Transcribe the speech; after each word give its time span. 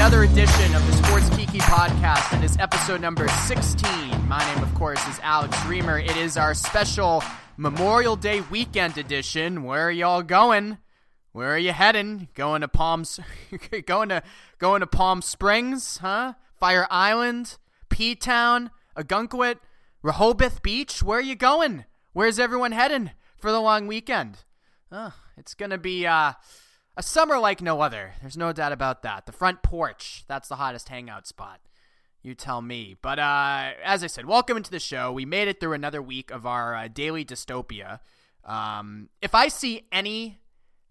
Another 0.00 0.22
edition 0.22 0.74
of 0.74 0.86
the 0.86 0.94
Sports 0.94 1.28
Kiki 1.36 1.58
podcast. 1.58 2.32
And 2.32 2.42
It 2.42 2.46
is 2.46 2.56
episode 2.56 3.02
number 3.02 3.28
16. 3.28 3.86
My 4.26 4.42
name, 4.54 4.64
of 4.64 4.74
course, 4.74 5.06
is 5.06 5.20
Alex 5.22 5.54
Reimer. 5.58 6.02
It 6.02 6.16
is 6.16 6.38
our 6.38 6.54
special 6.54 7.22
Memorial 7.58 8.16
Day 8.16 8.40
weekend 8.40 8.96
edition. 8.96 9.62
Where 9.62 9.88
are 9.88 9.90
y'all 9.90 10.22
going? 10.22 10.78
Where 11.32 11.54
are 11.54 11.58
you 11.58 11.72
heading? 11.72 12.28
Going 12.34 12.62
to 12.62 12.66
Palms? 12.68 13.20
going 13.86 14.08
to 14.08 14.22
going 14.58 14.80
to 14.80 14.86
Palm 14.86 15.20
Springs? 15.20 15.98
Huh? 15.98 16.32
Fire 16.58 16.86
Island? 16.90 17.58
P 17.90 18.14
Town? 18.14 18.70
Ogunquit? 18.96 19.56
Rehoboth 20.02 20.62
Beach? 20.62 21.02
Where 21.02 21.18
are 21.18 21.22
you 21.22 21.36
going? 21.36 21.84
Where's 22.14 22.38
everyone 22.38 22.72
heading 22.72 23.10
for 23.36 23.52
the 23.52 23.60
long 23.60 23.86
weekend? 23.86 24.44
Oh, 24.90 25.12
it's 25.36 25.52
gonna 25.52 25.76
be 25.76 26.06
uh, 26.06 26.32
a 26.96 27.02
summer 27.02 27.38
like 27.38 27.62
no 27.62 27.80
other. 27.80 28.14
There's 28.20 28.36
no 28.36 28.52
doubt 28.52 28.72
about 28.72 29.02
that. 29.02 29.26
The 29.26 29.32
front 29.32 29.62
porch, 29.62 30.24
that's 30.28 30.48
the 30.48 30.56
hottest 30.56 30.88
hangout 30.88 31.26
spot. 31.26 31.60
You 32.22 32.34
tell 32.34 32.60
me. 32.60 32.96
But 33.00 33.18
uh, 33.18 33.70
as 33.82 34.04
I 34.04 34.06
said, 34.06 34.26
welcome 34.26 34.56
into 34.56 34.70
the 34.70 34.78
show. 34.78 35.10
We 35.10 35.24
made 35.24 35.48
it 35.48 35.60
through 35.60 35.72
another 35.72 36.02
week 36.02 36.30
of 36.30 36.44
our 36.44 36.74
uh, 36.74 36.88
daily 36.88 37.24
dystopia. 37.24 38.00
Um, 38.44 39.08
if 39.22 39.34
I 39.34 39.48
see 39.48 39.86
any 39.90 40.40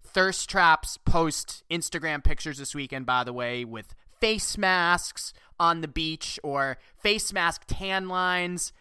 thirst 0.02 0.50
traps 0.50 0.98
post 0.98 1.62
Instagram 1.70 2.24
pictures 2.24 2.58
this 2.58 2.74
weekend, 2.74 3.06
by 3.06 3.22
the 3.22 3.32
way, 3.32 3.64
with 3.64 3.94
face 4.20 4.58
masks 4.58 5.32
on 5.58 5.82
the 5.82 5.88
beach 5.88 6.40
or 6.42 6.78
face 6.96 7.32
mask 7.32 7.62
tan 7.68 8.08
lines, 8.08 8.72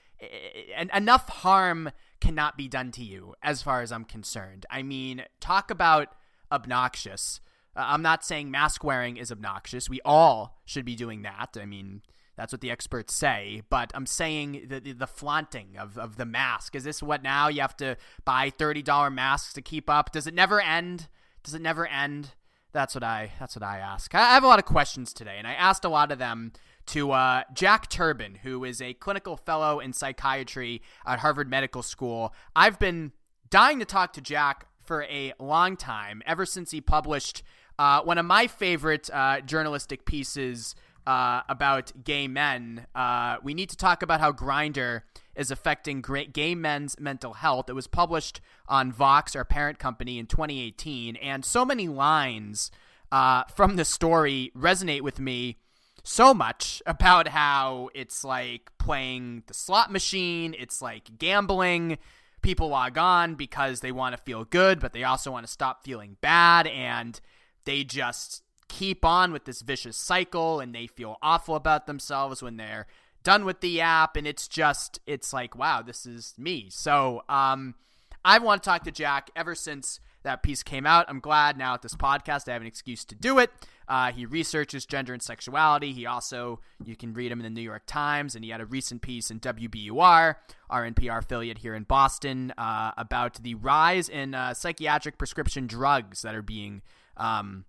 and 0.75 0.89
enough 0.93 1.29
harm 1.29 1.91
cannot 2.19 2.57
be 2.57 2.67
done 2.67 2.91
to 2.91 3.03
you 3.03 3.35
as 3.41 3.61
far 3.61 3.81
as 3.81 3.91
I'm 3.91 4.05
concerned. 4.05 4.65
I 4.69 4.81
mean, 4.81 5.23
talk 5.39 5.71
about 5.71 6.09
obnoxious. 6.51 7.41
Uh, 7.75 7.85
I'm 7.87 8.01
not 8.01 8.25
saying 8.25 8.51
mask 8.51 8.83
wearing 8.83 9.17
is 9.17 9.31
obnoxious. 9.31 9.89
We 9.89 10.01
all 10.03 10.61
should 10.65 10.85
be 10.85 10.95
doing 10.95 11.21
that. 11.23 11.57
I 11.59 11.65
mean, 11.65 12.01
that's 12.35 12.53
what 12.53 12.61
the 12.61 12.71
experts 12.71 13.13
say. 13.13 13.63
But 13.69 13.91
I'm 13.93 14.05
saying 14.05 14.67
the, 14.69 14.79
the, 14.79 14.93
the 14.93 15.07
flaunting 15.07 15.77
of, 15.77 15.97
of 15.97 16.15
the 16.15 16.25
mask. 16.25 16.75
Is 16.75 16.83
this 16.83 17.03
what 17.03 17.21
now? 17.21 17.47
You 17.47 17.61
have 17.61 17.77
to 17.77 17.97
buy 18.25 18.49
$30 18.49 19.13
masks 19.13 19.53
to 19.53 19.61
keep 19.61 19.89
up? 19.89 20.11
Does 20.11 20.25
it 20.25 20.33
never 20.33 20.61
end? 20.61 21.07
Does 21.43 21.53
it 21.53 21.61
never 21.61 21.85
end? 21.87 22.35
That's 22.71 22.93
what 22.93 23.03
I 23.03 23.31
that's 23.39 23.55
what 23.55 23.63
I 23.63 23.79
ask. 23.79 24.13
I 24.13 24.33
have 24.33 24.43
a 24.43 24.47
lot 24.47 24.59
of 24.59 24.65
questions 24.65 25.11
today, 25.11 25.35
and 25.39 25.47
I 25.47 25.53
asked 25.53 25.83
a 25.83 25.89
lot 25.89 26.11
of 26.11 26.19
them 26.19 26.51
to 26.87 27.11
uh, 27.11 27.43
Jack 27.53 27.89
Turban, 27.89 28.35
who 28.43 28.63
is 28.63 28.81
a 28.81 28.93
clinical 28.93 29.37
fellow 29.37 29.79
in 29.79 29.91
psychiatry 29.91 30.81
at 31.05 31.19
Harvard 31.19 31.49
Medical 31.49 31.81
School. 31.81 32.33
I've 32.55 32.77
been 32.77 33.11
dying 33.49 33.79
to 33.79 33.85
talk 33.85 34.13
to 34.13 34.21
Jack 34.21 34.67
for 34.89 35.03
a 35.03 35.31
long 35.37 35.77
time, 35.77 36.23
ever 36.25 36.47
since 36.47 36.71
he 36.71 36.81
published 36.81 37.43
uh, 37.77 38.01
one 38.01 38.17
of 38.17 38.25
my 38.25 38.47
favorite 38.47 39.07
uh, 39.13 39.39
journalistic 39.41 40.03
pieces 40.03 40.73
uh, 41.05 41.41
about 41.47 41.91
gay 42.03 42.27
men. 42.27 42.87
Uh, 42.95 43.37
we 43.43 43.53
need 43.53 43.69
to 43.69 43.77
talk 43.77 44.01
about 44.01 44.19
how 44.19 44.31
Grindr 44.31 45.03
is 45.35 45.51
affecting 45.51 46.03
gay 46.33 46.55
men's 46.55 46.99
mental 46.99 47.33
health. 47.33 47.69
It 47.69 47.73
was 47.73 47.85
published 47.85 48.41
on 48.67 48.91
Vox, 48.91 49.35
our 49.35 49.45
parent 49.45 49.77
company, 49.77 50.17
in 50.17 50.25
2018, 50.25 51.17
and 51.17 51.45
so 51.45 51.63
many 51.63 51.87
lines 51.87 52.71
uh, 53.11 53.43
from 53.43 53.75
the 53.75 53.85
story 53.85 54.51
resonate 54.57 55.01
with 55.01 55.19
me 55.19 55.59
so 56.03 56.33
much 56.33 56.81
about 56.87 57.27
how 57.27 57.91
it's 57.93 58.23
like 58.23 58.71
playing 58.79 59.43
the 59.45 59.53
slot 59.53 59.91
machine, 59.91 60.55
it's 60.57 60.81
like 60.81 61.19
gambling 61.19 61.99
people 62.41 62.69
log 62.69 62.97
on 62.97 63.35
because 63.35 63.81
they 63.81 63.91
want 63.91 64.15
to 64.15 64.21
feel 64.21 64.45
good, 64.45 64.79
but 64.79 64.93
they 64.93 65.03
also 65.03 65.31
want 65.31 65.45
to 65.45 65.51
stop 65.51 65.83
feeling 65.83 66.17
bad. 66.21 66.67
And 66.67 67.19
they 67.65 67.83
just 67.83 68.43
keep 68.67 69.03
on 69.03 69.31
with 69.31 69.45
this 69.45 69.61
vicious 69.61 69.97
cycle 69.97 70.59
and 70.59 70.73
they 70.73 70.87
feel 70.87 71.17
awful 71.21 71.55
about 71.55 71.87
themselves 71.87 72.41
when 72.41 72.57
they're 72.57 72.87
done 73.23 73.45
with 73.45 73.61
the 73.61 73.81
app. 73.81 74.15
And 74.15 74.25
it's 74.27 74.47
just, 74.47 74.99
it's 75.05 75.33
like, 75.33 75.55
wow, 75.55 75.81
this 75.81 76.05
is 76.05 76.33
me. 76.37 76.67
So, 76.69 77.23
um, 77.27 77.75
I 78.23 78.37
want 78.39 78.61
to 78.63 78.69
talk 78.69 78.83
to 78.83 78.91
Jack 78.91 79.31
ever 79.35 79.55
since 79.55 79.99
that 80.23 80.43
piece 80.43 80.63
came 80.63 80.85
out. 80.85 81.05
I'm 81.07 81.19
glad 81.19 81.57
now 81.57 81.73
at 81.73 81.81
this 81.81 81.95
podcast 81.95 82.49
I 82.49 82.53
have 82.53 82.61
an 82.61 82.67
excuse 82.67 83.05
to 83.05 83.15
do 83.15 83.39
it. 83.39 83.51
Uh, 83.87 84.11
he 84.11 84.25
researches 84.25 84.85
gender 84.85 85.13
and 85.13 85.21
sexuality. 85.21 85.93
He 85.93 86.05
also, 86.05 86.59
you 86.83 86.95
can 86.95 87.13
read 87.13 87.31
him 87.31 87.39
in 87.39 87.43
the 87.43 87.49
New 87.49 87.61
York 87.61 87.83
Times, 87.87 88.35
and 88.35 88.43
he 88.43 88.51
had 88.51 88.61
a 88.61 88.65
recent 88.65 89.01
piece 89.01 89.31
in 89.31 89.39
WBUR, 89.39 90.35
our 90.69 90.91
NPR 90.91 91.19
affiliate 91.19 91.59
here 91.59 91.73
in 91.73 91.83
Boston, 91.83 92.53
uh, 92.57 92.91
about 92.97 93.41
the 93.41 93.55
rise 93.55 94.07
in 94.07 94.35
uh, 94.35 94.53
psychiatric 94.53 95.17
prescription 95.17 95.65
drugs 95.65 96.21
that 96.21 96.35
are 96.35 96.43
being 96.43 96.83
um, 97.17 97.65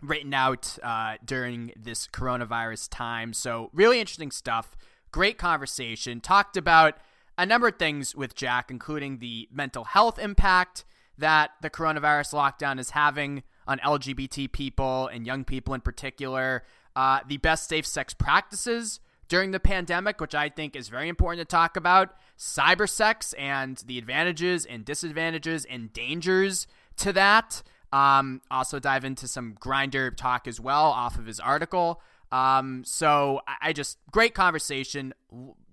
written 0.00 0.32
out 0.32 0.78
uh, 0.82 1.16
during 1.22 1.72
this 1.76 2.06
coronavirus 2.06 2.88
time. 2.90 3.34
So, 3.34 3.70
really 3.74 4.00
interesting 4.00 4.30
stuff. 4.30 4.76
Great 5.10 5.36
conversation. 5.36 6.20
Talked 6.20 6.56
about 6.56 6.96
a 7.36 7.44
number 7.44 7.68
of 7.68 7.76
things 7.78 8.14
with 8.14 8.34
Jack, 8.34 8.70
including 8.70 9.18
the 9.18 9.48
mental 9.52 9.84
health 9.84 10.18
impact 10.18 10.84
that 11.18 11.52
the 11.62 11.70
coronavirus 11.70 12.34
lockdown 12.34 12.78
is 12.78 12.90
having 12.90 13.42
on 13.66 13.78
LGBT 13.78 14.50
people 14.52 15.08
and 15.08 15.26
young 15.26 15.44
people 15.44 15.74
in 15.74 15.80
particular, 15.80 16.64
uh, 16.96 17.20
the 17.26 17.38
best 17.38 17.68
safe 17.68 17.86
sex 17.86 18.14
practices 18.14 19.00
during 19.28 19.52
the 19.52 19.60
pandemic, 19.60 20.20
which 20.20 20.34
I 20.34 20.48
think 20.48 20.76
is 20.76 20.88
very 20.88 21.08
important 21.08 21.48
to 21.48 21.50
talk 21.50 21.76
about, 21.76 22.14
cyber 22.38 22.88
sex 22.88 23.32
and 23.34 23.76
the 23.86 23.98
advantages 23.98 24.66
and 24.66 24.84
disadvantages 24.84 25.64
and 25.64 25.92
dangers 25.92 26.66
to 26.98 27.12
that. 27.12 27.62
Um, 27.92 28.42
also 28.50 28.80
dive 28.80 29.04
into 29.04 29.28
some 29.28 29.54
Grindr 29.54 30.16
talk 30.16 30.48
as 30.48 30.60
well 30.60 30.86
off 30.86 31.16
of 31.16 31.26
his 31.26 31.38
article. 31.38 32.02
Um, 32.32 32.82
so 32.84 33.40
I, 33.46 33.68
I 33.68 33.72
just 33.72 33.98
great 34.10 34.34
conversation. 34.34 35.14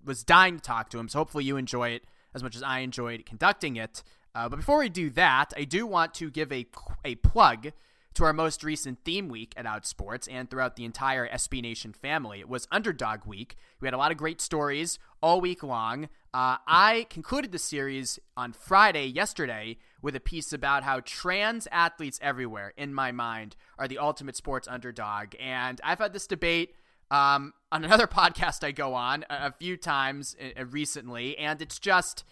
Was 0.06 0.24
dying 0.24 0.58
to 0.58 0.62
talk 0.62 0.90
to 0.92 1.00
him. 1.00 1.10
So 1.10 1.20
hopefully 1.20 1.44
you 1.44 1.58
enjoy 1.58 1.90
it 1.90 2.04
as 2.34 2.42
much 2.42 2.56
as 2.56 2.64
I 2.64 2.80
enjoyed 2.80 3.26
conducting 3.26 3.76
it. 3.76 4.04
Uh, 4.34 4.48
but 4.50 4.58
before 4.58 4.80
we 4.80 4.90
do 4.90 5.10
that, 5.12 5.54
I 5.58 5.64
do 5.64 5.86
want 5.86 6.14
to 6.16 6.30
give 6.30 6.52
a, 6.52 6.66
a 7.04 7.16
plug 7.16 7.72
to 8.14 8.26
our 8.26 8.34
most 8.34 8.64
recent 8.64 9.00
theme 9.06 9.30
week 9.30 9.54
at 9.56 9.66
Outsports 9.66 10.28
and 10.30 10.50
throughout 10.50 10.76
the 10.76 10.84
entire 10.84 11.28
SB 11.30 11.62
Nation 11.62 11.94
family. 11.94 12.40
It 12.40 12.50
was 12.50 12.68
Underdog 12.72 13.26
Week. 13.26 13.56
We 13.80 13.88
had 13.88 13.94
a 13.94 13.98
lot 13.98 14.12
of 14.12 14.18
great 14.18 14.42
stories 14.42 15.00
all 15.22 15.40
week 15.40 15.64
long. 15.64 16.06
Uh, 16.34 16.58
I 16.68 17.08
concluded 17.10 17.52
the 17.52 17.60
series 17.60 18.20
on 18.36 18.54
Friday, 18.54 19.06
yesterday, 19.06 19.78
with 20.02 20.16
a 20.16 20.20
piece 20.20 20.52
about 20.52 20.84
how 20.84 21.02
trans 21.02 21.68
athletes 21.72 22.20
everywhere, 22.22 22.74
in 22.76 22.94
my 22.94 23.12
mind, 23.12 23.56
are 23.78 23.88
the 23.88 23.98
ultimate 23.98 24.36
sports 24.36 24.68
underdog. 24.68 25.36
And 25.40 25.80
I've 25.84 26.00
had 26.00 26.14
this 26.14 26.28
debate 26.28 26.76
um, 27.12 27.54
on 27.72 27.86
another 27.86 28.08
podcast 28.08 28.64
I 28.64 28.72
go 28.72 28.94
on 28.94 29.24
a, 29.30 29.48
a 29.48 29.52
few 29.58 29.78
times 29.78 30.36
uh, 30.42 30.66
recently, 30.66 31.38
and 31.38 31.62
it's 31.62 31.80
just 31.80 32.26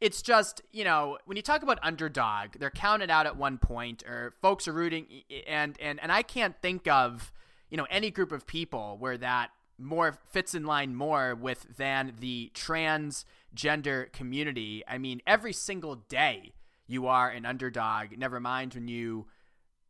it's 0.00 0.22
just 0.22 0.62
you 0.72 0.84
know 0.84 1.18
when 1.26 1.36
you 1.36 1.42
talk 1.42 1.62
about 1.62 1.78
underdog 1.82 2.50
they're 2.58 2.70
counted 2.70 3.10
out 3.10 3.26
at 3.26 3.36
one 3.36 3.58
point 3.58 4.02
or 4.04 4.34
folks 4.40 4.66
are 4.66 4.72
rooting 4.72 5.06
and 5.46 5.76
and 5.80 6.00
and 6.00 6.10
i 6.10 6.22
can't 6.22 6.56
think 6.62 6.88
of 6.88 7.32
you 7.70 7.76
know 7.76 7.86
any 7.90 8.10
group 8.10 8.32
of 8.32 8.46
people 8.46 8.96
where 8.98 9.16
that 9.16 9.50
more 9.80 10.18
fits 10.30 10.54
in 10.54 10.64
line 10.64 10.94
more 10.94 11.34
with 11.34 11.76
than 11.76 12.12
the 12.20 12.50
transgender 12.54 14.12
community. 14.12 14.84
I 14.86 14.98
mean 14.98 15.22
every 15.26 15.52
single 15.52 15.96
day 15.96 16.52
you 16.86 17.06
are 17.06 17.30
an 17.30 17.46
underdog 17.46 18.16
never 18.16 18.40
mind 18.40 18.74
when 18.74 18.88
you 18.88 19.26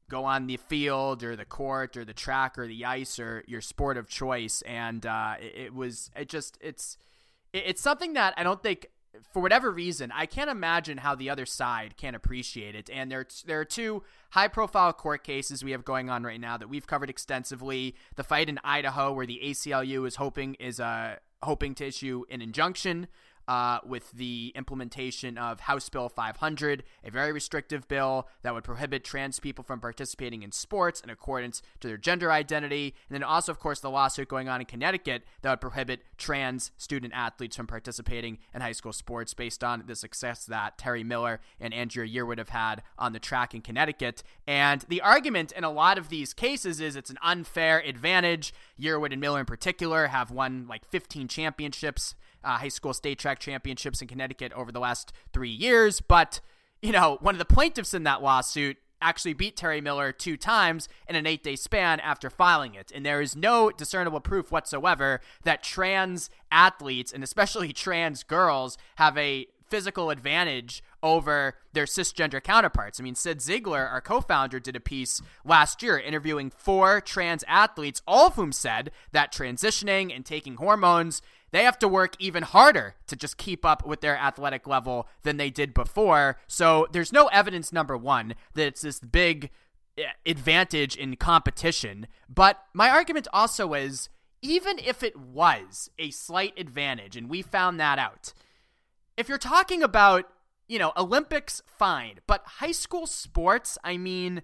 go 0.09 0.25
on 0.25 0.47
the 0.47 0.57
field 0.57 1.23
or 1.23 1.37
the 1.37 1.45
court 1.45 1.97
or 1.97 2.05
the 2.05 2.13
track 2.13 2.59
or 2.59 2.67
the 2.67 2.85
ice 2.85 3.19
or 3.19 3.45
your 3.47 3.61
sport 3.61 3.97
of 3.97 4.09
choice. 4.09 4.61
And 4.63 5.07
uh, 5.07 5.35
it, 5.41 5.55
it 5.57 5.75
was 5.75 6.11
it 6.17 6.29
just 6.29 6.59
it's 6.61 6.97
it's 7.53 7.83
something 7.83 8.13
that 8.13 8.33
i 8.37 8.45
don't 8.45 8.63
think 8.63 8.87
for 9.33 9.43
whatever 9.43 9.71
reason, 9.71 10.13
I 10.13 10.27
can't 10.27 10.51
imagine 10.51 10.99
how 10.99 11.15
the 11.15 11.31
other 11.31 11.47
side 11.47 11.97
can 11.97 12.15
appreciate 12.15 12.75
it. 12.75 12.89
And 12.91 13.11
there, 13.11 13.27
there 13.47 13.61
are 13.61 13.65
two 13.65 14.03
high 14.31 14.49
profile 14.49 14.93
court 14.93 15.25
cases 15.25 15.65
we 15.65 15.73
have 15.73 15.85
going 15.85 16.09
on 16.11 16.23
right 16.23 16.41
now 16.41 16.57
that 16.57 16.69
we've 16.69 16.87
covered 16.87 17.11
extensively. 17.11 17.95
The 18.17 18.25
fight 18.25 18.49
in 18.49 18.59
Idaho, 18.63 19.13
where 19.13 19.27
the 19.27 19.41
ACLU 19.43 20.07
is 20.07 20.17
hoping 20.17 20.55
is 20.55 20.81
uh, 20.81 21.17
hoping 21.43 21.75
to 21.77 21.87
issue 21.87 22.25
an 22.31 22.43
injunction 22.43 23.09
uh, 23.51 23.81
with 23.85 24.13
the 24.13 24.53
implementation 24.55 25.37
of 25.37 25.59
House 25.59 25.89
Bill 25.89 26.09
500, 26.09 26.85
a 27.03 27.11
very 27.11 27.33
restrictive 27.33 27.89
bill 27.89 28.29
that 28.43 28.55
would 28.55 28.63
prohibit 28.63 29.03
trans 29.03 29.41
people 29.41 29.65
from 29.65 29.81
participating 29.81 30.45
in 30.45 30.53
sports 30.53 31.01
in 31.01 31.11
accordance 31.11 31.61
to 31.81 31.89
their 31.89 31.97
gender 31.97 32.31
identity. 32.31 32.95
And 33.09 33.17
then 33.17 33.25
also, 33.25 33.51
of 33.51 33.59
course, 33.59 33.81
the 33.81 33.91
lawsuit 33.91 34.29
going 34.29 34.49
on 34.49 34.61
in 34.61 34.67
Connecticut 34.67 35.25
that 35.43 35.51
would 35.51 35.61
prohibit 35.61 36.03
trans 36.17 36.71
student 36.77 37.13
athletes 37.13 37.57
from 37.57 37.67
participating 37.67 38.39
in 38.55 38.61
high 38.61 38.71
school 38.71 38.93
sports 38.93 39.35
based 39.35 39.65
on 39.65 39.83
the 39.85 39.97
success 39.97 40.45
that 40.45 40.79
Terry 40.79 41.03
Miller 41.03 41.41
and 41.59 41.75
Andrea 41.75 42.09
Yearwood 42.09 42.39
have 42.39 42.51
had 42.51 42.85
on 43.01 43.13
the 43.13 43.19
track 43.19 43.53
in 43.53 43.63
Connecticut. 43.63 44.23
And 44.47 44.83
the 44.83 45.01
argument 45.01 45.51
in 45.51 45.65
a 45.65 45.73
lot 45.73 45.99
of 45.99 46.09
these 46.09 46.33
cases 46.33 46.81
is 46.81 46.95
it's 46.95 47.11
an 47.11 47.19
unfair 47.21 47.81
advantage. 47.81 48.55
Yearwood 48.81 49.11
and 49.11 49.21
Miller, 49.21 49.41
in 49.41 49.47
particular, 49.47 50.07
have 50.07 50.31
won 50.31 50.69
like 50.69 50.89
15 50.89 51.27
championships 51.27 52.15
uh, 52.43 52.57
high 52.57 52.69
school 52.69 52.95
state 52.95 53.19
track 53.19 53.40
championships 53.41 54.01
in 54.01 54.09
Connecticut 54.09 54.53
over 54.53 54.71
the 54.71 54.81
last 54.81 55.13
three 55.33 55.51
years. 55.51 56.01
But, 56.01 56.41
you 56.83 56.93
know, 56.93 57.19
one 57.21 57.35
of 57.35 57.39
the 57.39 57.45
plaintiffs 57.45 57.95
in 57.95 58.05
that 58.05 58.23
lawsuit 58.23 58.77
actually 59.03 59.33
beat 59.33 59.57
Terry 59.57 59.81
Miller 59.81 60.13
two 60.13 60.37
times 60.37 60.89
in 61.09 61.17
an 61.17 61.27
eight 61.27 61.43
day 61.43 61.57
span 61.57 62.01
after 62.01 62.31
filing 62.31 62.75
it. 62.75 62.93
And 62.95 63.05
there 63.05 63.21
is 63.21 63.35
no 63.35 63.71
discernible 63.71 64.21
proof 64.21 64.53
whatsoever 64.53 65.21
that 65.45 65.63
trans 65.63 66.31
athletes, 66.51 67.13
and 67.13 67.25
especially 67.25 67.73
trans 67.73 68.23
girls, 68.23 68.77
have 68.97 69.17
a 69.17 69.47
physical 69.71 70.11
advantage 70.11 70.83
over 71.03 71.55
their 71.73 71.85
cisgender 71.85 72.43
counterparts. 72.43 72.99
I 73.01 73.05
mean, 73.05 73.15
Cyd 73.15 73.39
Zeigler, 73.39 73.91
our 73.91 74.01
co 74.01 74.21
founder, 74.21 74.61
did 74.61 74.77
a 74.77 74.81
piece 74.81 75.23
last 75.45 75.83
year 75.83 75.99
interviewing 75.99 76.51
four 76.51 77.01
trans 77.01 77.45
athletes, 77.47 78.03
all 78.07 78.27
of 78.27 78.35
whom 78.35 78.53
said 78.53 78.91
that 79.13 79.33
transitioning 79.33 80.15
and 80.15 80.27
taking 80.27 80.57
hormones 80.57 81.23
they 81.53 81.65
have 81.65 81.79
to 81.81 81.89
work 81.89 82.15
even 82.19 82.43
harder 82.43 82.95
to 83.07 83.17
just 83.17 83.37
keep 83.37 83.65
up 83.65 83.87
with 83.87 84.01
their 84.01 84.17
athletic 84.17 84.67
level 84.67 85.09
than 85.23 85.37
they 85.37 85.51
did 85.51 85.75
before. 85.75 86.39
So 86.47 86.87
there's 86.93 87.13
no 87.13 87.27
evidence, 87.29 87.73
number 87.73 87.97
one, 87.97 88.35
that 88.55 88.67
it's 88.67 88.83
this 88.83 89.01
big 89.01 89.51
eh, 89.99 90.05
advantage 90.25 90.97
in 90.97 91.17
competition. 91.17 92.07
But 92.29 92.63
my 92.73 92.89
argument 92.91 93.27
also 93.33 93.75
is 93.75 94.09
even 94.43 94.79
if 94.79 95.03
it 95.03 95.17
was 95.17 95.91
a 95.99 96.11
slight 96.11 96.55
advantage, 96.57 97.17
and 97.17 97.29
we 97.29 97.43
found 97.43 97.79
that 97.81 97.99
out, 97.99 98.33
if 99.17 99.29
you're 99.29 99.39
talking 99.39 99.83
about, 99.83 100.27
you 100.69 100.79
know, 100.79 100.93
Olympics, 100.97 101.63
fine, 101.67 102.21
but 102.27 102.43
high 102.45 102.73
school 102.73 103.07
sports, 103.07 103.77
I 103.85 103.97
mean, 103.97 104.43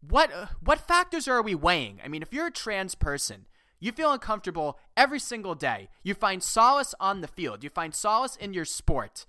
what 0.00 0.30
what 0.60 0.80
factors 0.80 1.28
are 1.28 1.42
we 1.42 1.54
weighing? 1.54 2.00
I 2.04 2.08
mean, 2.08 2.22
if 2.22 2.32
you're 2.32 2.48
a 2.48 2.52
trans 2.52 2.94
person, 2.94 3.46
you 3.84 3.92
feel 3.92 4.12
uncomfortable 4.12 4.78
every 4.96 5.18
single 5.18 5.54
day. 5.54 5.90
You 6.02 6.14
find 6.14 6.42
solace 6.42 6.94
on 6.98 7.20
the 7.20 7.28
field. 7.28 7.62
You 7.62 7.68
find 7.68 7.94
solace 7.94 8.34
in 8.34 8.54
your 8.54 8.64
sport. 8.64 9.26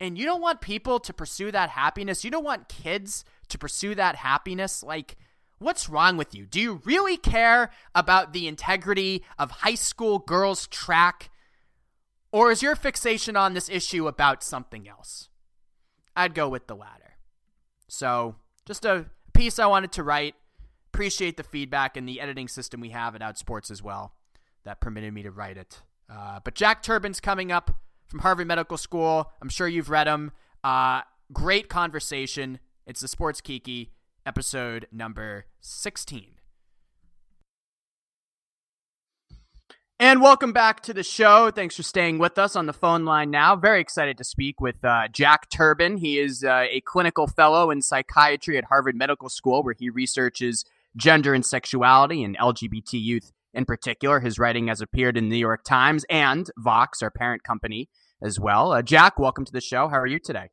And 0.00 0.16
you 0.16 0.24
don't 0.24 0.40
want 0.40 0.62
people 0.62 0.98
to 0.98 1.12
pursue 1.12 1.52
that 1.52 1.68
happiness. 1.68 2.24
You 2.24 2.30
don't 2.30 2.42
want 2.42 2.70
kids 2.70 3.22
to 3.50 3.58
pursue 3.58 3.94
that 3.96 4.16
happiness. 4.16 4.82
Like, 4.82 5.18
what's 5.58 5.90
wrong 5.90 6.16
with 6.16 6.34
you? 6.34 6.46
Do 6.46 6.58
you 6.58 6.80
really 6.86 7.18
care 7.18 7.70
about 7.94 8.32
the 8.32 8.48
integrity 8.48 9.26
of 9.38 9.50
high 9.50 9.74
school 9.74 10.20
girls' 10.20 10.66
track? 10.66 11.28
Or 12.32 12.50
is 12.50 12.62
your 12.62 12.76
fixation 12.76 13.36
on 13.36 13.52
this 13.52 13.68
issue 13.68 14.08
about 14.08 14.42
something 14.42 14.88
else? 14.88 15.28
I'd 16.16 16.34
go 16.34 16.48
with 16.48 16.66
the 16.66 16.76
latter. 16.76 17.16
So, 17.88 18.36
just 18.64 18.86
a 18.86 19.04
piece 19.34 19.58
I 19.58 19.66
wanted 19.66 19.92
to 19.92 20.02
write 20.02 20.34
appreciate 20.92 21.36
the 21.36 21.42
feedback 21.42 21.96
and 21.96 22.08
the 22.08 22.20
editing 22.20 22.48
system 22.48 22.80
we 22.80 22.90
have 22.90 23.14
at 23.14 23.20
Outsports 23.20 23.70
as 23.70 23.82
well 23.82 24.14
that 24.64 24.80
permitted 24.80 25.14
me 25.14 25.22
to 25.22 25.30
write 25.30 25.56
it. 25.56 25.80
Uh, 26.10 26.40
but 26.44 26.54
Jack 26.54 26.82
Turban's 26.82 27.20
coming 27.20 27.52
up 27.52 27.70
from 28.06 28.20
Harvard 28.20 28.46
Medical 28.46 28.76
School. 28.76 29.30
I'm 29.40 29.48
sure 29.48 29.68
you've 29.68 29.90
read 29.90 30.06
him. 30.06 30.32
Uh, 30.64 31.02
great 31.32 31.68
conversation. 31.68 32.58
It's 32.86 33.00
the 33.00 33.08
Sports 33.08 33.40
Kiki 33.40 33.92
episode 34.26 34.86
number 34.90 35.46
16. 35.60 36.40
And 40.00 40.22
welcome 40.22 40.54
back 40.54 40.80
to 40.84 40.94
the 40.94 41.02
show. 41.02 41.50
Thanks 41.50 41.76
for 41.76 41.82
staying 41.82 42.18
with 42.18 42.38
us 42.38 42.56
on 42.56 42.64
the 42.64 42.72
phone 42.72 43.04
line 43.04 43.30
now. 43.30 43.54
Very 43.54 43.82
excited 43.82 44.16
to 44.16 44.24
speak 44.24 44.58
with 44.58 44.82
uh, 44.82 45.08
Jack 45.08 45.50
Turban. 45.50 45.98
He 45.98 46.18
is 46.18 46.42
uh, 46.42 46.64
a 46.70 46.80
clinical 46.80 47.26
fellow 47.26 47.70
in 47.70 47.82
psychiatry 47.82 48.56
at 48.56 48.64
Harvard 48.64 48.96
Medical 48.96 49.28
School, 49.28 49.62
where 49.62 49.74
he 49.78 49.90
researches 49.90 50.64
gender 50.96 51.34
and 51.34 51.44
sexuality 51.44 52.22
and 52.22 52.36
LGBT 52.38 52.92
youth 52.92 53.32
in 53.52 53.64
particular. 53.64 54.20
His 54.20 54.38
writing 54.38 54.68
has 54.68 54.80
appeared 54.80 55.16
in 55.16 55.24
the 55.24 55.30
New 55.30 55.40
York 55.40 55.64
Times 55.64 56.04
and 56.10 56.50
Vox, 56.58 57.02
our 57.02 57.10
parent 57.10 57.42
company, 57.42 57.88
as 58.22 58.38
well. 58.38 58.72
Uh, 58.72 58.82
Jack, 58.82 59.18
welcome 59.18 59.44
to 59.44 59.52
the 59.52 59.60
show. 59.60 59.88
How 59.88 59.98
are 59.98 60.06
you 60.06 60.18
today? 60.18 60.48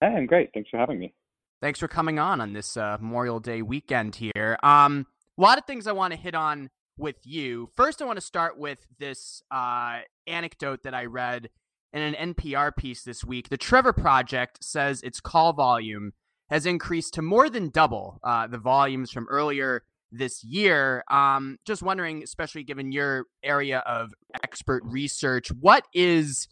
Hey, 0.00 0.08
I'm 0.08 0.26
great. 0.26 0.50
Thanks 0.52 0.70
for 0.70 0.78
having 0.78 0.98
me. 0.98 1.14
Thanks 1.60 1.78
for 1.78 1.86
coming 1.86 2.18
on 2.18 2.40
on 2.40 2.52
this 2.52 2.76
uh, 2.76 2.96
Memorial 3.00 3.38
Day 3.38 3.62
weekend 3.62 4.16
here. 4.16 4.58
Um, 4.62 5.06
a 5.38 5.42
lot 5.42 5.58
of 5.58 5.64
things 5.64 5.86
I 5.86 5.92
want 5.92 6.12
to 6.12 6.18
hit 6.18 6.34
on 6.34 6.70
with 6.98 7.16
you. 7.24 7.68
First, 7.74 8.02
I 8.02 8.04
want 8.04 8.16
to 8.16 8.24
start 8.24 8.58
with 8.58 8.84
this 8.98 9.42
uh, 9.50 10.00
anecdote 10.26 10.82
that 10.82 10.94
I 10.94 11.04
read 11.04 11.50
in 11.92 12.02
an 12.02 12.34
NPR 12.34 12.74
piece 12.76 13.02
this 13.04 13.24
week. 13.24 13.48
The 13.48 13.56
Trevor 13.56 13.92
Project 13.92 14.64
says 14.64 15.02
its 15.02 15.20
call 15.20 15.52
volume 15.52 16.12
has 16.52 16.66
increased 16.66 17.14
to 17.14 17.22
more 17.22 17.48
than 17.48 17.70
double 17.70 18.20
uh, 18.22 18.46
the 18.46 18.58
volumes 18.58 19.10
from 19.10 19.26
earlier 19.30 19.82
this 20.12 20.44
year. 20.44 21.02
Um, 21.10 21.56
just 21.66 21.82
wondering, 21.82 22.22
especially 22.22 22.62
given 22.62 22.92
your 22.92 23.24
area 23.42 23.78
of 23.86 24.12
expert 24.44 24.82
research, 24.84 25.48
what 25.58 25.84
is 25.94 26.48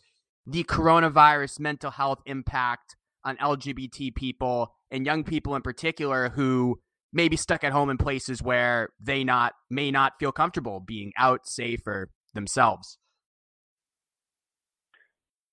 the 0.47 0.64
coronavirus 0.64 1.61
mental 1.61 1.91
health 1.91 2.20
impact 2.25 2.97
on 3.25 3.37
LGBT 3.37 4.14
people 4.14 4.75
and 4.91 5.05
young 5.05 5.23
people 5.23 5.55
in 5.55 5.61
particular 5.61 6.31
who 6.31 6.81
may 7.12 7.29
be 7.29 7.37
stuck 7.37 7.62
at 7.62 7.73
home 7.73 7.91
in 7.91 7.99
places 7.99 8.43
where 8.43 8.88
they 8.99 9.23
not 9.23 9.53
may 9.69 9.91
not 9.91 10.14
feel 10.19 10.32
comfortable 10.32 10.81
being 10.81 11.12
out 11.19 11.46
safe 11.46 11.87
or 11.87 12.08
themselves 12.35 12.99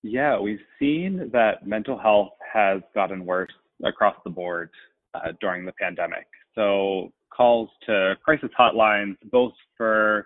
yeah 0.04 0.40
we've 0.40 0.62
seen 0.80 1.30
that 1.34 1.66
mental 1.66 1.98
health 1.98 2.30
has 2.54 2.82
gotten 2.94 3.26
worse 3.26 3.52
across 3.86 4.16
the 4.24 4.30
board 4.30 4.70
uh, 5.14 5.32
during 5.42 5.66
the 5.66 5.74
pandemic 5.74 6.28
so 6.56 7.12
calls 7.36 7.70
to 7.86 8.16
crisis 8.24 8.50
hotlines 8.60 9.16
both 9.32 9.54
for 9.76 10.26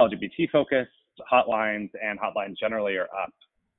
lgbt 0.00 0.50
focused 0.50 0.90
hotlines 1.30 1.90
and 2.02 2.18
hotlines 2.18 2.54
generally 2.58 2.96
are 2.96 3.08
up 3.22 3.32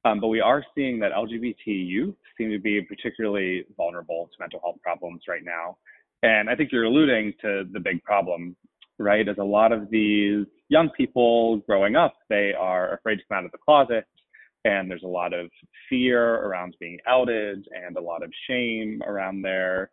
um, 0.05 0.19
but 0.19 0.27
we 0.27 0.39
are 0.39 0.63
seeing 0.75 0.99
that 0.99 1.11
lgbt 1.11 1.65
youth 1.65 2.15
seem 2.37 2.51
to 2.51 2.59
be 2.59 2.81
particularly 2.81 3.65
vulnerable 3.75 4.29
to 4.31 4.37
mental 4.39 4.59
health 4.63 4.77
problems 4.83 5.21
right 5.27 5.43
now 5.43 5.77
and 6.23 6.49
I 6.49 6.55
think 6.55 6.71
you're 6.71 6.85
alluding 6.85 7.33
to 7.41 7.63
the 7.71 7.79
big 7.79 8.03
problem, 8.03 8.55
right? 8.97 9.27
As 9.27 9.37
a 9.37 9.43
lot 9.43 9.71
of 9.71 9.89
these 9.89 10.45
young 10.67 10.89
people 10.95 11.57
growing 11.59 11.95
up, 11.95 12.15
they 12.29 12.53
are 12.57 12.93
afraid 12.93 13.17
to 13.17 13.21
come 13.29 13.39
out 13.39 13.45
of 13.45 13.51
the 13.51 13.57
closet. 13.57 14.05
And 14.65 14.89
there's 14.89 15.03
a 15.03 15.07
lot 15.07 15.33
of 15.33 15.49
fear 15.89 16.35
around 16.35 16.75
being 16.79 16.99
outed 17.07 17.65
and 17.71 17.97
a 17.97 18.01
lot 18.01 18.23
of 18.23 18.31
shame 18.47 19.01
around 19.05 19.41
their 19.41 19.91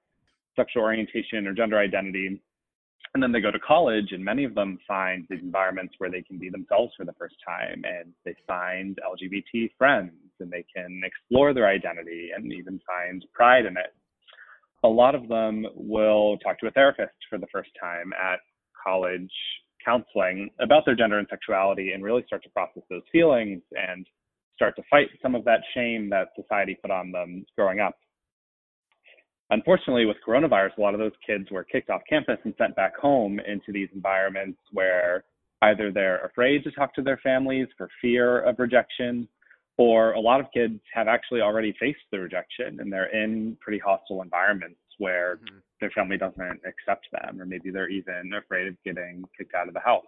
sexual 0.57 0.83
orientation 0.83 1.47
or 1.47 1.55
gender 1.55 1.79
identity. 1.79 2.41
And 3.15 3.23
then 3.23 3.33
they 3.33 3.41
go 3.41 3.51
to 3.51 3.59
college, 3.61 4.09
and 4.11 4.23
many 4.23 4.45
of 4.45 4.55
them 4.55 4.79
find 4.87 5.25
these 5.31 5.41
environments 5.41 5.95
where 5.99 6.11
they 6.11 6.23
can 6.23 6.39
be 6.39 6.51
themselves 6.51 6.93
for 6.97 7.07
the 7.07 7.15
first 7.15 7.37
time, 7.47 7.83
and 7.85 8.13
they 8.25 8.35
find 8.47 8.99
LGBT 9.09 9.71
friends, 9.79 10.13
and 10.41 10.51
they 10.51 10.65
can 10.75 11.01
explore 11.05 11.55
their 11.55 11.69
identity 11.69 12.31
and 12.37 12.53
even 12.53 12.81
find 12.87 13.25
pride 13.33 13.65
in 13.65 13.77
it 13.77 13.95
a 14.85 14.89
lot 14.89 15.17
of 15.17 15.29
them 15.29 15.67
will 15.75 16.39
talk 16.39 16.59
to 16.61 16.69
a 16.69 16.71
therapist 16.71 17.17
for 17.29 17.39
the 17.39 17.47
first 17.53 17.71
time 17.81 18.13
at 18.13 18.39
college 18.83 19.33
counseling 19.85 20.49
about 20.61 20.85
their 20.85 20.95
gender 20.95 21.19
and 21.19 21.27
sexuality 21.29 21.93
and 21.93 22.05
really 22.05 22.23
start 22.27 22.43
to 22.43 22.51
process 22.51 22.83
those 22.89 23.03
feelings 23.11 23.63
and 23.73 24.07
start 24.57 24.75
to 24.77 24.83
fight 24.91 25.07
some 25.23 25.37
of 25.37 25.45
that 25.45 25.61
shame 25.75 26.11
that 26.11 26.29
society 26.35 26.77
put 26.83 26.91
on 26.91 27.13
them 27.13 27.47
growing 27.57 27.79
up. 27.79 27.97
Unfortunately, 29.51 30.07
with 30.07 30.17
coronavirus, 30.27 30.77
a 30.77 30.81
lot 30.81 30.95
of 30.95 30.99
those 30.99 31.13
kids 31.25 31.51
were 31.53 31.63
kicked 31.63 31.91
off 31.91 32.03
campus 32.09 32.39
and 32.45 32.55
sent 32.59 32.75
back 32.75 32.97
home 32.97 33.39
into 33.39 33.71
these 33.73 33.89
environments 33.95 34.59
where 34.73 35.23
either 35.63 35.93
they're 35.93 36.25
afraid 36.25 36.65
to 36.65 36.73
talk 36.73 36.93
to 36.95 37.03
their 37.03 37.19
families 37.19 37.69
for 37.79 37.89
fear 38.03 38.41
of 38.41 38.59
rejection, 38.59 39.29
or 39.79 40.13
a 40.13 40.21
lot 40.21 40.41
of 40.41 40.47
kids 40.53 40.81
have 40.93 41.07
actually 41.07 41.43
already 41.43 41.75
faced 41.79 42.01
the 42.11 42.19
rejection 42.19 42.81
and 42.81 42.93
they're 42.93 43.15
in 43.15 43.57
pretty 43.61 43.79
hostile 43.79 44.23
environments 44.23 44.81
where 44.99 45.37
mm-hmm. 45.37 45.59
their 45.81 45.91
family 45.91 46.17
doesn't 46.17 46.61
accept 46.67 47.07
them, 47.13 47.41
or 47.41 47.47
maybe 47.47 47.71
they're 47.71 47.89
even 47.89 48.33
afraid 48.37 48.67
of 48.67 48.75
getting 48.85 49.23
kicked 49.37 49.55
out 49.55 49.69
of 49.69 49.75
the 49.75 49.81
house. 49.81 50.05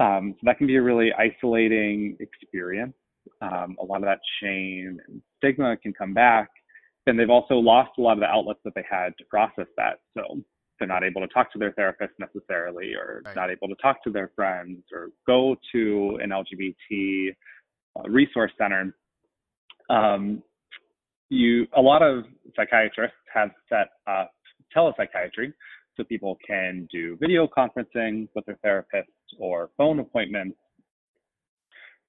Um, 0.00 0.34
so 0.36 0.40
that 0.44 0.58
can 0.58 0.66
be 0.66 0.76
a 0.76 0.82
really 0.82 1.12
isolating 1.12 2.16
experience. 2.18 2.94
Um, 3.40 3.76
a 3.80 3.84
lot 3.84 3.98
of 3.98 4.04
that 4.04 4.20
shame 4.42 5.00
and 5.06 5.22
stigma 5.38 5.76
can 5.76 5.92
come 5.92 6.14
back. 6.14 6.48
And 7.06 7.18
they've 7.18 7.30
also 7.30 7.54
lost 7.54 7.92
a 7.98 8.00
lot 8.00 8.14
of 8.14 8.20
the 8.20 8.26
outlets 8.26 8.60
that 8.64 8.74
they 8.74 8.84
had 8.88 9.10
to 9.18 9.24
process 9.26 9.66
that. 9.76 10.00
So 10.16 10.40
they're 10.78 10.88
not 10.88 11.04
able 11.04 11.20
to 11.20 11.28
talk 11.28 11.52
to 11.52 11.58
their 11.58 11.72
therapist 11.72 12.12
necessarily, 12.18 12.94
or 12.94 13.22
right. 13.24 13.36
not 13.36 13.50
able 13.50 13.68
to 13.68 13.74
talk 13.80 14.02
to 14.04 14.10
their 14.10 14.30
friends, 14.34 14.82
or 14.92 15.10
go 15.26 15.56
to 15.72 16.18
an 16.22 16.30
LGBT 16.30 17.34
uh, 17.96 18.08
resource 18.08 18.52
center, 18.58 18.94
um, 19.90 20.42
you 21.28 21.66
a 21.76 21.80
lot 21.80 22.02
of 22.02 22.24
psychiatrists 22.56 23.16
have 23.32 23.50
set 23.68 23.88
up 24.06 24.32
telepsychiatry 24.76 25.52
so 25.96 26.04
people 26.04 26.36
can 26.46 26.88
do 26.90 27.16
video 27.20 27.46
conferencing 27.46 28.28
with 28.34 28.44
their 28.46 28.58
therapist 28.62 29.10
or 29.38 29.70
phone 29.76 30.00
appointments. 30.00 30.56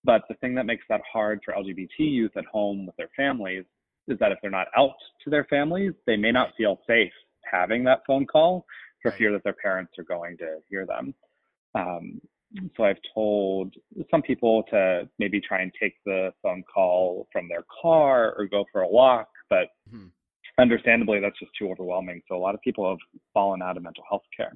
But 0.06 0.22
the 0.30 0.36
thing 0.36 0.54
that 0.56 0.66
makes 0.66 0.86
that 0.88 1.02
hard 1.12 1.42
for 1.44 1.54
LGBT 1.54 1.88
youth 1.98 2.38
at 2.38 2.46
home 2.46 2.86
with 2.86 2.96
their 2.96 3.10
families 3.18 3.66
is 4.08 4.20
that 4.20 4.32
if 4.32 4.38
they're 4.42 4.52
not 4.52 4.68
out 4.78 4.96
to 5.24 5.30
their 5.32 5.46
families, 5.46 5.94
they 6.06 6.16
may 6.16 6.32
not 6.32 6.50
feel 6.56 6.80
safe 6.86 7.12
having 7.52 7.84
that 7.86 8.02
phone 8.06 8.26
call 8.26 8.66
for 9.02 9.12
fear 9.12 9.32
that 9.32 9.44
their 9.44 9.54
parents 9.54 9.94
are 9.98 10.04
going 10.04 10.38
to 10.38 10.58
hear 10.70 10.86
them. 10.86 11.14
Um, 11.74 12.22
so 12.78 12.84
I've 12.84 13.00
told 13.14 13.74
some 14.10 14.22
people 14.22 14.64
to 14.70 15.10
maybe 15.20 15.42
try 15.42 15.62
and 15.62 15.72
take 15.82 15.96
the 16.06 16.32
phone 16.42 16.64
call 16.72 17.28
from 17.32 17.48
their 17.48 17.66
car 17.82 18.34
or 18.38 18.48
go 18.48 18.66
for 18.72 18.82
a 18.82 18.88
walk, 18.88 19.28
but 19.50 19.68
mm-hmm. 19.92 20.08
understandably, 20.60 21.20
that's 21.20 21.38
just 21.40 21.52
too 21.58 21.70
overwhelming. 21.70 22.22
So 22.28 22.36
a 22.36 22.40
lot 22.40 22.56
of 22.56 22.62
people 22.62 22.90
have 22.90 23.00
fallen 23.34 23.62
out 23.62 23.78
of 23.78 23.84
mental 23.84 24.04
health 24.10 24.24
care. 24.36 24.54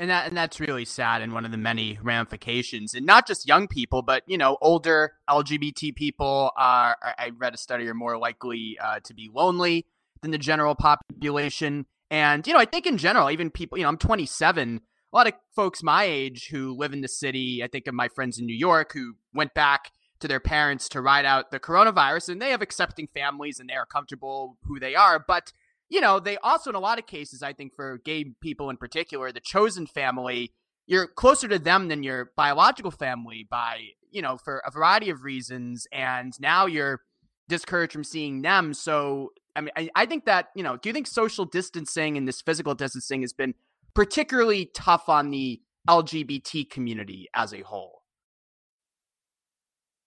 And 0.00 0.08
that 0.08 0.28
and 0.28 0.34
that's 0.34 0.58
really 0.58 0.86
sad 0.86 1.20
and 1.20 1.34
one 1.34 1.44
of 1.44 1.50
the 1.50 1.58
many 1.58 1.98
ramifications. 2.02 2.94
And 2.94 3.04
not 3.04 3.26
just 3.26 3.46
young 3.46 3.68
people, 3.68 4.00
but 4.00 4.22
you 4.26 4.38
know, 4.38 4.56
older 4.62 5.12
LGBT 5.28 5.94
people 5.94 6.52
are 6.56 6.96
I 7.02 7.32
read 7.36 7.52
a 7.52 7.58
study 7.58 7.86
are 7.86 7.92
more 7.92 8.16
likely 8.16 8.78
uh, 8.82 9.00
to 9.04 9.12
be 9.12 9.28
lonely 9.30 9.84
than 10.22 10.30
the 10.30 10.38
general 10.38 10.74
population. 10.74 11.84
And 12.10 12.46
you 12.46 12.54
know, 12.54 12.58
I 12.58 12.64
think 12.64 12.86
in 12.86 12.96
general, 12.96 13.30
even 13.30 13.50
people, 13.50 13.76
you 13.76 13.82
know, 13.82 13.90
I'm 13.90 13.98
27. 13.98 14.80
A 15.12 15.16
lot 15.16 15.26
of 15.26 15.34
folks 15.54 15.82
my 15.82 16.04
age 16.04 16.48
who 16.48 16.74
live 16.74 16.94
in 16.94 17.02
the 17.02 17.08
city, 17.08 17.62
I 17.62 17.68
think 17.68 17.86
of 17.86 17.92
my 17.92 18.08
friends 18.08 18.38
in 18.38 18.46
New 18.46 18.56
York 18.56 18.94
who 18.94 19.16
went 19.34 19.52
back 19.52 19.90
to 20.20 20.28
their 20.28 20.40
parents 20.40 20.88
to 20.90 21.02
ride 21.02 21.26
out 21.26 21.50
the 21.50 21.60
coronavirus 21.60 22.30
and 22.30 22.40
they 22.40 22.50
have 22.50 22.62
accepting 22.62 23.06
families 23.06 23.60
and 23.60 23.68
they 23.68 23.74
are 23.74 23.86
comfortable 23.86 24.56
who 24.64 24.78
they 24.78 24.94
are 24.94 25.18
but 25.18 25.50
you 25.90 26.00
know 26.00 26.18
they 26.18 26.36
also 26.38 26.70
in 26.70 26.76
a 26.76 26.80
lot 26.80 26.98
of 26.98 27.06
cases 27.06 27.42
i 27.42 27.52
think 27.52 27.74
for 27.74 27.98
gay 28.04 28.24
people 28.40 28.70
in 28.70 28.76
particular 28.76 29.30
the 29.32 29.40
chosen 29.40 29.86
family 29.86 30.52
you're 30.86 31.06
closer 31.06 31.46
to 31.48 31.58
them 31.58 31.88
than 31.88 32.02
your 32.02 32.32
biological 32.36 32.90
family 32.90 33.46
by 33.50 33.80
you 34.10 34.22
know 34.22 34.38
for 34.38 34.62
a 34.66 34.70
variety 34.70 35.10
of 35.10 35.22
reasons 35.22 35.86
and 35.92 36.32
now 36.40 36.66
you're 36.66 37.00
discouraged 37.48 37.92
from 37.92 38.04
seeing 38.04 38.42
them 38.42 38.72
so 38.72 39.32
i 39.56 39.60
mean 39.60 39.70
I, 39.76 39.90
I 39.94 40.06
think 40.06 40.24
that 40.24 40.48
you 40.54 40.62
know 40.62 40.76
do 40.76 40.88
you 40.88 40.92
think 40.92 41.06
social 41.06 41.44
distancing 41.44 42.16
and 42.16 42.26
this 42.26 42.40
physical 42.40 42.74
distancing 42.74 43.20
has 43.22 43.32
been 43.32 43.54
particularly 43.94 44.70
tough 44.72 45.08
on 45.08 45.30
the 45.30 45.60
lgbt 45.88 46.70
community 46.70 47.28
as 47.34 47.52
a 47.52 47.60
whole 47.60 48.00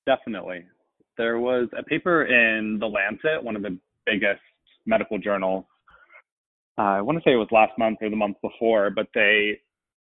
Definitely. 0.05 0.65
There 1.17 1.39
was 1.39 1.69
a 1.77 1.83
paper 1.83 2.25
in 2.25 2.77
The 2.79 2.87
Lancet, 2.87 3.43
one 3.43 3.55
of 3.55 3.61
the 3.61 3.77
biggest 4.05 4.41
medical 4.85 5.17
journals. 5.17 5.65
Uh, 6.77 6.81
I 6.81 7.01
want 7.01 7.17
to 7.17 7.23
say 7.27 7.33
it 7.33 7.37
was 7.37 7.49
last 7.51 7.73
month 7.77 7.99
or 8.01 8.09
the 8.09 8.15
month 8.15 8.37
before, 8.41 8.89
but 8.89 9.07
they 9.13 9.59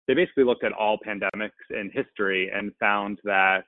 they 0.07 0.15
basically 0.15 0.45
looked 0.45 0.65
at 0.65 0.73
all 0.73 0.99
pandemics 1.07 1.51
in 1.71 1.91
history 1.95 2.51
and 2.53 2.73
found 2.81 3.19
that 3.25 3.65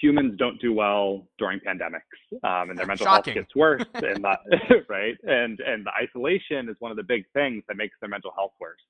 humans 0.00 0.34
don't 0.38 0.60
do 0.60 0.72
well 0.72 1.26
during 1.38 1.60
pandemics, 1.60 2.00
um, 2.44 2.70
and 2.70 2.78
their 2.78 2.86
mental 2.86 3.06
Shocking. 3.06 3.34
health 3.34 3.44
gets 3.44 3.56
worse. 3.56 3.84
and 3.94 4.24
that, 4.24 4.40
right, 4.88 5.16
and 5.22 5.60
and 5.60 5.86
the 5.86 5.92
isolation 6.00 6.68
is 6.68 6.76
one 6.80 6.90
of 6.90 6.96
the 6.96 7.02
big 7.02 7.24
things 7.32 7.62
that 7.68 7.76
makes 7.76 7.96
their 8.00 8.10
mental 8.10 8.32
health 8.36 8.52
worse. 8.60 8.80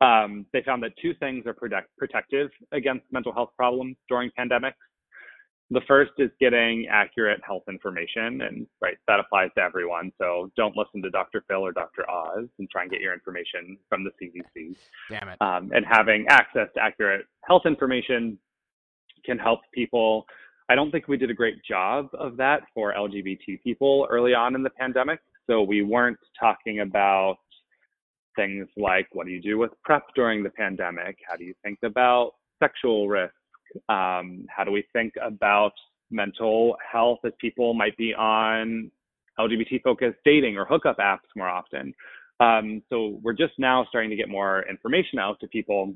Um, 0.00 0.46
they 0.52 0.62
found 0.62 0.82
that 0.82 0.92
two 1.00 1.12
things 1.20 1.46
are 1.46 1.52
protect, 1.52 1.88
protective 1.98 2.50
against 2.72 3.04
mental 3.10 3.32
health 3.32 3.50
problems 3.56 3.96
during 4.08 4.30
pandemics. 4.38 4.72
The 5.72 5.80
first 5.86 6.12
is 6.18 6.30
getting 6.40 6.88
accurate 6.90 7.40
health 7.46 7.62
information, 7.68 8.42
and 8.42 8.66
right, 8.80 8.96
that 9.06 9.20
applies 9.20 9.50
to 9.56 9.62
everyone. 9.62 10.10
So 10.18 10.50
don't 10.56 10.76
listen 10.76 11.00
to 11.02 11.10
Dr. 11.10 11.44
Phil 11.46 11.64
or 11.64 11.70
Dr. 11.70 12.10
Oz 12.10 12.48
and 12.58 12.68
try 12.70 12.82
and 12.82 12.90
get 12.90 13.00
your 13.00 13.12
information 13.12 13.78
from 13.88 14.02
the 14.02 14.10
CDC. 14.20 14.76
damn 15.08 15.28
it 15.28 15.40
Um, 15.40 15.70
and 15.72 15.84
having 15.88 16.26
access 16.28 16.68
to 16.74 16.82
accurate 16.82 17.26
health 17.44 17.62
information 17.66 18.36
can 19.24 19.38
help 19.38 19.60
people. 19.72 20.26
I 20.68 20.74
don't 20.74 20.90
think 20.90 21.06
we 21.06 21.16
did 21.16 21.30
a 21.30 21.34
great 21.34 21.62
job 21.64 22.08
of 22.14 22.36
that 22.38 22.62
for 22.74 22.92
LGBT 22.94 23.62
people 23.62 24.08
early 24.10 24.34
on 24.34 24.56
in 24.56 24.62
the 24.62 24.70
pandemic. 24.70 25.20
So 25.48 25.62
we 25.62 25.82
weren't 25.82 26.18
talking 26.38 26.80
about 26.80 27.36
things 28.36 28.68
like 28.76 29.06
what 29.12 29.26
do 29.26 29.32
you 29.32 29.40
do 29.40 29.58
with 29.58 29.70
PrEP 29.84 30.02
during 30.14 30.42
the 30.42 30.50
pandemic? 30.50 31.16
How 31.28 31.36
do 31.36 31.44
you 31.44 31.54
think 31.62 31.78
about 31.84 32.32
sexual 32.62 33.08
risk? 33.08 33.34
Um, 33.88 34.46
how 34.48 34.64
do 34.64 34.70
we 34.70 34.84
think 34.92 35.14
about 35.22 35.72
mental 36.10 36.76
health 36.90 37.20
as 37.24 37.32
people 37.40 37.74
might 37.74 37.96
be 37.96 38.14
on 38.14 38.90
LGBT 39.38 39.82
focused 39.82 40.18
dating 40.24 40.56
or 40.56 40.64
hookup 40.64 40.98
apps 40.98 41.28
more 41.36 41.48
often? 41.48 41.94
Um, 42.40 42.82
so 42.88 43.20
we're 43.22 43.34
just 43.34 43.52
now 43.58 43.86
starting 43.88 44.10
to 44.10 44.16
get 44.16 44.28
more 44.28 44.64
information 44.68 45.18
out 45.18 45.38
to 45.40 45.48
people 45.48 45.94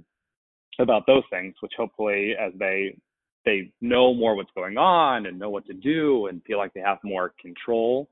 about 0.79 1.07
those 1.07 1.23
things, 1.31 1.55
which 1.61 1.73
hopefully, 1.77 2.35
as 2.39 2.53
they 2.59 2.97
they 3.45 3.71
know 3.81 4.15
more 4.15 4.35
what's 4.35 4.51
going 4.55 4.79
on 4.79 5.27
and 5.27 5.39
know 5.39 5.51
what 5.51 5.67
to 5.67 5.75
do 5.75 6.29
and 6.29 6.43
feel 6.45 6.57
like 6.57 6.73
they 6.73 6.81
have 6.81 6.99
more 7.05 7.35
control 7.41 8.09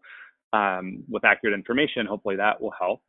um, 0.52 1.02
with 1.08 1.24
accurate 1.24 1.54
information, 1.54 2.06
hopefully 2.06 2.36
that 2.36 2.60
will 2.60 2.72
help. 2.78 3.00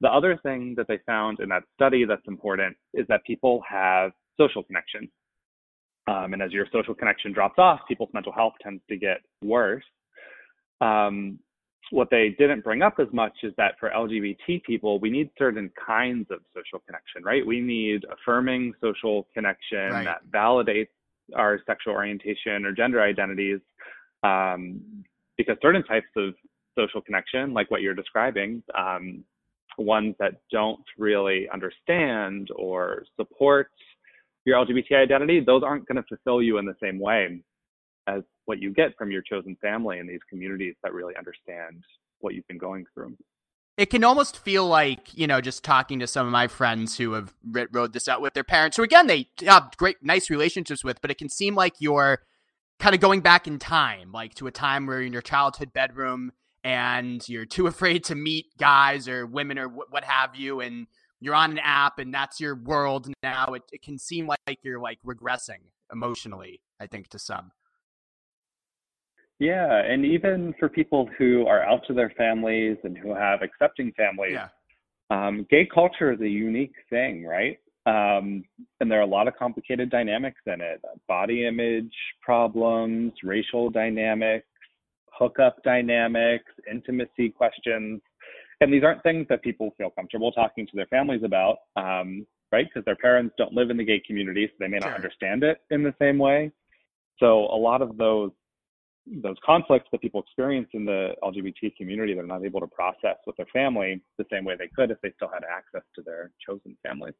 The 0.00 0.08
other 0.08 0.38
thing 0.42 0.74
that 0.76 0.86
they 0.88 0.98
found 1.06 1.40
in 1.40 1.48
that 1.48 1.64
study 1.74 2.04
that's 2.04 2.26
important 2.28 2.76
is 2.94 3.06
that 3.08 3.24
people 3.24 3.62
have 3.68 4.12
social 4.38 4.62
connection. 4.62 5.08
Um, 6.08 6.32
and 6.32 6.42
as 6.42 6.52
your 6.52 6.66
social 6.72 6.94
connection 6.94 7.32
drops 7.32 7.58
off, 7.58 7.80
people's 7.86 8.08
mental 8.14 8.32
health 8.32 8.54
tends 8.62 8.82
to 8.88 8.96
get 8.96 9.18
worse. 9.42 9.84
Um, 10.80 11.38
what 11.90 12.08
they 12.10 12.34
didn't 12.38 12.64
bring 12.64 12.82
up 12.82 12.94
as 12.98 13.08
much 13.12 13.32
is 13.42 13.52
that 13.56 13.74
for 13.78 13.90
LGBT 13.90 14.62
people, 14.62 14.98
we 15.00 15.10
need 15.10 15.30
certain 15.38 15.70
kinds 15.86 16.26
of 16.30 16.40
social 16.54 16.80
connection, 16.86 17.22
right? 17.24 17.46
We 17.46 17.60
need 17.60 18.04
affirming 18.10 18.74
social 18.80 19.26
connection 19.34 19.90
Right. 19.90 20.04
that 20.04 20.26
validates 20.30 20.88
our 21.34 21.60
sexual 21.66 21.94
orientation 21.94 22.64
or 22.64 22.72
gender 22.72 23.02
identities, 23.02 23.60
um, 24.22 24.80
because 25.36 25.56
certain 25.60 25.82
types 25.84 26.08
of 26.16 26.34
social 26.76 27.00
connection, 27.00 27.52
like 27.52 27.70
what 27.70 27.82
you're 27.82 27.94
describing, 27.94 28.62
um, 28.74 29.24
ones 29.76 30.14
that 30.18 30.40
don't 30.50 30.84
really 30.96 31.48
understand 31.50 32.48
or 32.56 33.04
support 33.16 33.70
your 34.48 34.64
LGBT 34.64 35.02
identity, 35.02 35.40
those 35.40 35.62
aren't 35.62 35.86
going 35.86 35.96
to 35.96 36.02
fulfill 36.08 36.42
you 36.42 36.58
in 36.58 36.64
the 36.64 36.74
same 36.82 36.98
way 36.98 37.42
as 38.06 38.22
what 38.46 38.60
you 38.60 38.72
get 38.72 38.96
from 38.96 39.10
your 39.10 39.22
chosen 39.22 39.56
family 39.60 39.98
and 39.98 40.08
these 40.08 40.20
communities 40.28 40.74
that 40.82 40.92
really 40.94 41.14
understand 41.16 41.84
what 42.20 42.34
you've 42.34 42.48
been 42.48 42.58
going 42.58 42.84
through. 42.94 43.14
it 43.76 43.90
can 43.90 44.02
almost 44.02 44.38
feel 44.38 44.66
like 44.66 45.14
you 45.14 45.26
know 45.26 45.40
just 45.40 45.62
talking 45.62 45.98
to 46.00 46.06
some 46.06 46.26
of 46.26 46.32
my 46.32 46.48
friends 46.48 46.96
who 46.96 47.12
have 47.12 47.32
wrote 47.70 47.92
this 47.92 48.08
out 48.08 48.20
with 48.20 48.34
their 48.34 48.42
parents 48.42 48.76
who 48.76 48.82
again 48.82 49.06
they 49.06 49.28
have 49.44 49.70
great 49.76 49.96
nice 50.02 50.30
relationships 50.30 50.82
with 50.82 51.00
but 51.00 51.10
it 51.12 51.18
can 51.18 51.28
seem 51.28 51.54
like 51.54 51.74
you're 51.78 52.18
kind 52.80 52.94
of 52.94 53.00
going 53.00 53.20
back 53.20 53.46
in 53.46 53.58
time 53.58 54.10
like 54.10 54.34
to 54.34 54.46
a 54.48 54.50
time 54.50 54.86
where 54.86 54.96
you're 54.98 55.06
in 55.06 55.12
your 55.12 55.22
childhood 55.22 55.72
bedroom 55.72 56.32
and 56.64 57.28
you're 57.28 57.46
too 57.46 57.66
afraid 57.72 58.02
to 58.02 58.14
meet 58.14 58.46
guys 58.58 59.06
or 59.06 59.26
women 59.26 59.58
or 59.58 59.68
wh- 59.68 59.92
what 59.92 60.02
have 60.02 60.34
you 60.34 60.60
and 60.60 60.86
you're 61.20 61.34
on 61.34 61.50
an 61.50 61.58
app 61.58 61.98
and 61.98 62.12
that's 62.12 62.40
your 62.40 62.54
world 62.54 63.10
now 63.22 63.46
it, 63.54 63.62
it 63.72 63.82
can 63.82 63.98
seem 63.98 64.26
like 64.26 64.58
you're 64.62 64.80
like 64.80 64.98
regressing 65.04 65.60
emotionally 65.92 66.60
i 66.80 66.86
think 66.86 67.08
to 67.08 67.18
some 67.18 67.50
Yeah, 69.40 69.82
and 69.84 70.04
even 70.04 70.52
for 70.58 70.68
people 70.68 71.08
who 71.16 71.46
are 71.46 71.62
out 71.62 71.82
to 71.86 71.94
their 71.94 72.10
families 72.10 72.76
and 72.82 72.98
who 72.98 73.14
have 73.14 73.40
accepting 73.42 73.92
families, 73.92 74.32
yeah 74.32 74.48
um, 75.10 75.46
gay 75.50 75.66
culture 75.72 76.12
is 76.12 76.20
a 76.20 76.28
unique 76.28 76.74
thing, 76.90 77.24
right? 77.24 77.58
Um, 77.86 78.44
and 78.80 78.90
there 78.90 78.98
are 78.98 79.02
a 79.02 79.06
lot 79.06 79.28
of 79.28 79.36
complicated 79.36 79.90
dynamics 79.90 80.40
in 80.46 80.60
it 80.60 80.80
body 81.06 81.46
image 81.46 81.94
problems, 82.20 83.12
racial 83.22 83.70
dynamics, 83.70 84.46
hookup 85.06 85.62
dynamics, 85.62 86.52
intimacy 86.70 87.30
questions. 87.30 88.00
And 88.60 88.72
these 88.72 88.82
aren't 88.82 89.02
things 89.02 89.26
that 89.28 89.42
people 89.42 89.72
feel 89.78 89.90
comfortable 89.90 90.32
talking 90.32 90.66
to 90.66 90.72
their 90.74 90.86
families 90.86 91.22
about, 91.24 91.58
um, 91.76 92.26
right? 92.50 92.66
Because 92.66 92.84
their 92.84 92.96
parents 92.96 93.34
don't 93.38 93.52
live 93.52 93.70
in 93.70 93.76
the 93.76 93.84
gay 93.84 94.02
community, 94.04 94.46
so 94.46 94.54
they 94.58 94.68
may 94.68 94.78
not 94.78 94.94
understand 94.94 95.44
it 95.44 95.58
in 95.70 95.82
the 95.82 95.94
same 96.00 96.18
way. 96.18 96.50
So 97.20 97.46
a 97.46 97.58
lot 97.58 97.82
of 97.82 97.96
those 97.96 98.30
those 99.22 99.36
conflicts 99.42 99.88
that 99.90 100.02
people 100.02 100.20
experience 100.20 100.68
in 100.74 100.84
the 100.84 101.12
LGBT 101.22 101.74
community, 101.78 102.12
they're 102.12 102.26
not 102.26 102.44
able 102.44 102.60
to 102.60 102.66
process 102.66 103.16
with 103.26 103.36
their 103.38 103.46
family 103.54 104.02
the 104.18 104.24
same 104.30 104.44
way 104.44 104.54
they 104.58 104.68
could 104.76 104.90
if 104.90 105.00
they 105.02 105.10
still 105.16 105.30
had 105.32 105.44
access 105.50 105.80
to 105.94 106.02
their 106.02 106.30
chosen 106.46 106.76
families. 106.86 107.14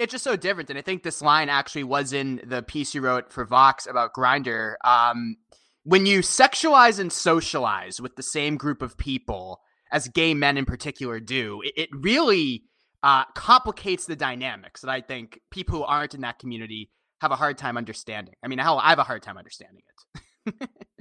it's 0.00 0.10
just 0.10 0.24
so 0.24 0.34
different. 0.34 0.70
And 0.70 0.78
I 0.78 0.82
think 0.82 1.04
this 1.04 1.22
line 1.22 1.48
actually 1.48 1.84
was 1.84 2.12
in 2.12 2.40
the 2.44 2.62
piece 2.62 2.94
you 2.96 3.00
wrote 3.00 3.30
for 3.30 3.44
Vox 3.44 3.86
about 3.86 4.12
Grindr. 4.12 4.74
Um, 4.84 5.36
when 5.84 6.04
you 6.04 6.20
sexualize 6.20 6.98
and 6.98 7.12
socialize 7.12 8.00
with 8.00 8.16
the 8.16 8.22
same 8.22 8.56
group 8.56 8.82
of 8.82 8.96
people, 8.96 9.60
as 9.94 10.08
gay 10.08 10.34
men 10.34 10.58
in 10.58 10.64
particular 10.64 11.20
do, 11.20 11.62
it, 11.64 11.72
it 11.76 11.88
really 11.92 12.64
uh, 13.02 13.24
complicates 13.34 14.06
the 14.06 14.16
dynamics 14.16 14.80
that 14.80 14.90
I 14.90 15.00
think 15.00 15.40
people 15.50 15.78
who 15.78 15.84
aren't 15.84 16.14
in 16.14 16.22
that 16.22 16.38
community 16.40 16.90
have 17.20 17.30
a 17.30 17.36
hard 17.36 17.56
time 17.56 17.76
understanding. 17.76 18.34
I 18.42 18.48
mean, 18.48 18.58
hell, 18.58 18.80
I 18.82 18.90
have 18.90 18.98
a 18.98 19.04
hard 19.04 19.22
time 19.22 19.38
understanding 19.38 19.82
it. 20.46 20.68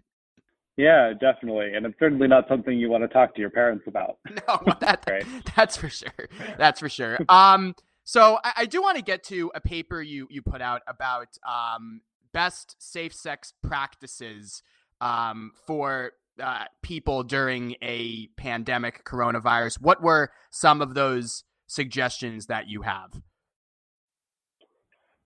Yeah, 0.75 1.13
definitely. 1.13 1.73
And 1.75 1.85
it's 1.85 1.99
certainly 1.99 2.27
not 2.27 2.47
something 2.47 2.77
you 2.77 2.89
want 2.89 3.03
to 3.03 3.07
talk 3.07 3.35
to 3.35 3.41
your 3.41 3.51
parents 3.51 3.85
about. 3.87 4.17
no, 4.47 4.59
that, 4.79 5.03
Right. 5.09 5.25
that's 5.55 5.77
for 5.77 5.89
sure. 5.89 6.09
That's 6.57 6.79
for 6.79 6.89
sure. 6.89 7.19
Um, 7.29 7.75
so 8.03 8.39
I, 8.43 8.53
I 8.57 8.65
do 8.65 8.81
want 8.81 8.97
to 8.97 9.03
get 9.03 9.23
to 9.25 9.51
a 9.53 9.61
paper 9.61 10.01
you 10.01 10.27
you 10.31 10.41
put 10.41 10.61
out 10.61 10.81
about 10.87 11.27
um, 11.47 12.01
best 12.33 12.75
safe 12.79 13.13
sex 13.13 13.53
practices 13.61 14.63
um, 14.99 15.51
for 15.67 16.13
uh, 16.41 16.65
people 16.81 17.23
during 17.23 17.75
a 17.81 18.27
pandemic, 18.37 19.03
coronavirus. 19.05 19.81
What 19.81 20.01
were 20.01 20.31
some 20.51 20.81
of 20.81 20.93
those 20.93 21.43
suggestions 21.67 22.47
that 22.47 22.67
you 22.67 22.81
have? 22.81 23.21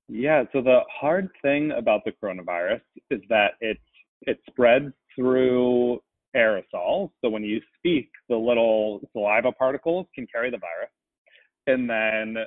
Yeah, 0.10 0.44
so 0.54 0.62
the 0.62 0.80
hard 0.90 1.30
thing 1.42 1.72
about 1.78 2.02
the 2.06 2.12
coronavirus 2.12 2.82
is 3.12 3.22
that 3.30 3.52
it 3.60 3.78
it 4.22 4.40
spreads 4.50 4.94
through 5.16 6.00
aerosols. 6.36 7.12
So 7.22 7.30
when 7.30 7.44
you 7.44 7.60
speak, 7.78 8.10
the 8.30 8.36
little 8.36 9.02
saliva 9.12 9.52
particles 9.52 10.08
can 10.16 10.28
carry 10.28 10.50
the 10.50 10.58
virus. 10.58 10.92
And 11.68 11.90
then 11.90 12.46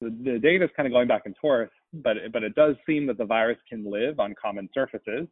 the, 0.00 0.32
the 0.32 0.38
data 0.38 0.64
is 0.64 0.70
kind 0.76 0.86
of 0.86 0.92
going 0.92 1.08
back 1.08 1.22
and 1.26 1.36
forth, 1.36 1.70
but 1.92 2.16
but 2.32 2.42
it 2.42 2.54
does 2.54 2.74
seem 2.86 3.06
that 3.08 3.18
the 3.18 3.26
virus 3.26 3.58
can 3.68 3.90
live 3.90 4.18
on 4.18 4.34
common 4.40 4.68
surfaces 4.72 5.28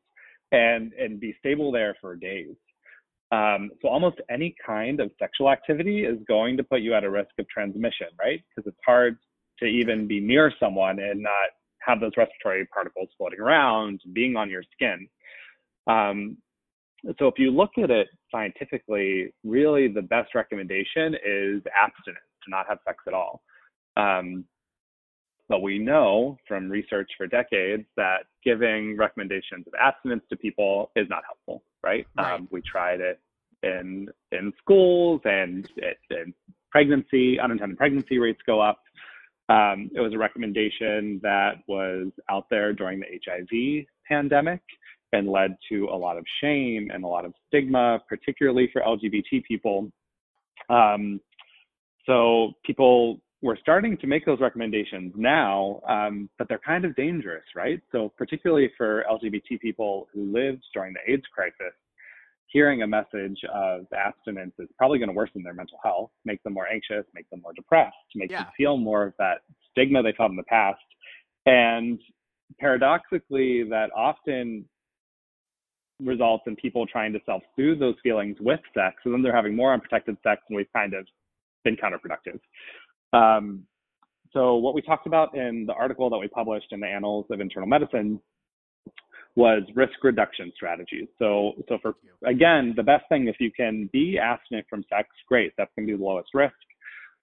and 0.52 0.92
and 0.94 1.20
be 1.20 1.34
stable 1.38 1.72
there 1.72 1.96
for 2.00 2.16
days. 2.16 2.54
Um, 3.30 3.70
so 3.82 3.88
almost 3.88 4.16
any 4.30 4.54
kind 4.64 5.00
of 5.00 5.10
sexual 5.18 5.50
activity 5.50 6.04
is 6.04 6.18
going 6.26 6.56
to 6.56 6.64
put 6.64 6.80
you 6.80 6.94
at 6.94 7.04
a 7.04 7.10
risk 7.10 7.30
of 7.38 7.46
transmission, 7.48 8.06
right? 8.18 8.42
Because 8.48 8.68
it's 8.70 8.80
hard 8.86 9.18
to 9.58 9.66
even 9.66 10.06
be 10.08 10.20
near 10.20 10.52
someone 10.58 10.98
and 10.98 11.22
not 11.22 11.50
have 11.80 12.00
those 12.00 12.12
respiratory 12.16 12.66
particles 12.66 13.08
floating 13.18 13.40
around, 13.40 14.00
being 14.12 14.36
on 14.36 14.48
your 14.48 14.62
skin. 14.72 15.06
Um, 15.86 16.38
so 17.18 17.28
if 17.28 17.34
you 17.38 17.50
look 17.50 17.70
at 17.82 17.90
it 17.90 18.08
scientifically, 18.30 19.32
really 19.44 19.88
the 19.88 20.02
best 20.02 20.34
recommendation 20.34 21.14
is 21.14 21.62
abstinence, 21.76 22.24
to 22.44 22.50
not 22.50 22.66
have 22.68 22.78
sex 22.86 22.98
at 23.06 23.14
all. 23.14 23.42
Um, 23.96 24.44
but 25.48 25.62
we 25.62 25.78
know 25.78 26.36
from 26.46 26.68
research 26.68 27.10
for 27.16 27.26
decades 27.26 27.84
that 27.96 28.24
giving 28.44 28.96
recommendations 28.96 29.66
of 29.66 29.72
abstinence 29.80 30.22
to 30.28 30.36
people 30.36 30.90
is 30.94 31.06
not 31.08 31.22
helpful, 31.24 31.62
right? 31.82 32.06
right. 32.16 32.34
Um, 32.34 32.48
we 32.50 32.60
tried 32.62 33.00
it 33.00 33.20
in 33.62 34.08
in 34.32 34.52
schools 34.60 35.20
and 35.24 35.68
in 36.10 36.34
pregnancy, 36.70 37.40
unintended 37.40 37.78
pregnancy 37.78 38.18
rates 38.18 38.40
go 38.46 38.60
up. 38.60 38.80
Um, 39.48 39.90
it 39.94 40.00
was 40.00 40.12
a 40.12 40.18
recommendation 40.18 41.20
that 41.22 41.54
was 41.66 42.08
out 42.30 42.44
there 42.50 42.74
during 42.74 43.00
the 43.00 43.06
HIV 43.24 43.86
pandemic 44.06 44.60
and 45.12 45.26
led 45.26 45.56
to 45.70 45.88
a 45.90 45.96
lot 45.96 46.18
of 46.18 46.24
shame 46.42 46.90
and 46.92 47.02
a 47.02 47.06
lot 47.06 47.24
of 47.24 47.32
stigma, 47.46 47.98
particularly 48.06 48.68
for 48.72 48.82
LGBT 48.82 49.42
people. 49.44 49.90
Um, 50.68 51.20
so 52.04 52.52
people 52.64 53.20
we're 53.40 53.56
starting 53.58 53.96
to 53.98 54.06
make 54.06 54.26
those 54.26 54.40
recommendations 54.40 55.12
now, 55.16 55.80
um, 55.88 56.28
but 56.38 56.48
they're 56.48 56.60
kind 56.64 56.84
of 56.84 56.94
dangerous, 56.96 57.44
right? 57.54 57.80
So, 57.92 58.12
particularly 58.16 58.70
for 58.76 59.04
LGBT 59.10 59.60
people 59.60 60.08
who 60.12 60.32
lived 60.32 60.64
during 60.74 60.92
the 60.92 61.12
AIDS 61.12 61.22
crisis, 61.32 61.74
hearing 62.48 62.82
a 62.82 62.86
message 62.86 63.38
of 63.54 63.86
abstinence 63.96 64.54
is 64.58 64.68
probably 64.76 64.98
going 64.98 65.08
to 65.08 65.14
worsen 65.14 65.42
their 65.42 65.54
mental 65.54 65.78
health, 65.84 66.10
make 66.24 66.42
them 66.42 66.54
more 66.54 66.66
anxious, 66.66 67.04
make 67.14 67.28
them 67.30 67.40
more 67.42 67.52
depressed, 67.52 67.94
make 68.16 68.30
yeah. 68.30 68.44
them 68.44 68.52
feel 68.56 68.76
more 68.76 69.04
of 69.06 69.12
that 69.18 69.42
stigma 69.70 70.02
they 70.02 70.14
felt 70.16 70.30
in 70.30 70.36
the 70.36 70.42
past. 70.44 70.80
And 71.46 72.00
paradoxically, 72.58 73.64
that 73.70 73.90
often 73.96 74.64
results 76.00 76.44
in 76.46 76.56
people 76.56 76.86
trying 76.86 77.12
to 77.12 77.20
self 77.24 77.42
soothe 77.56 77.78
those 77.78 77.96
feelings 78.02 78.36
with 78.40 78.60
sex. 78.74 78.96
So 79.04 79.10
then 79.10 79.22
they're 79.22 79.34
having 79.34 79.54
more 79.54 79.72
unprotected 79.72 80.16
sex, 80.24 80.42
and 80.48 80.56
we've 80.56 80.72
kind 80.74 80.94
of 80.94 81.06
been 81.64 81.76
counterproductive. 81.76 82.40
Um, 83.12 83.64
so 84.32 84.56
what 84.56 84.74
we 84.74 84.82
talked 84.82 85.06
about 85.06 85.36
in 85.36 85.64
the 85.66 85.72
article 85.72 86.10
that 86.10 86.18
we 86.18 86.28
published 86.28 86.72
in 86.72 86.80
the 86.80 86.86
Annals 86.86 87.26
of 87.30 87.40
Internal 87.40 87.68
Medicine 87.68 88.20
was 89.36 89.62
risk 89.74 90.02
reduction 90.02 90.52
strategies. 90.54 91.06
So, 91.18 91.52
so 91.68 91.78
for 91.80 91.94
again, 92.26 92.74
the 92.76 92.82
best 92.82 93.04
thing 93.08 93.28
if 93.28 93.36
you 93.38 93.50
can 93.52 93.88
be 93.92 94.18
abstinent 94.18 94.66
from 94.68 94.84
sex, 94.90 95.08
great. 95.28 95.52
That's 95.56 95.70
going 95.76 95.86
to 95.86 95.92
be 95.92 95.98
the 95.98 96.04
lowest 96.04 96.30
risk. 96.34 96.54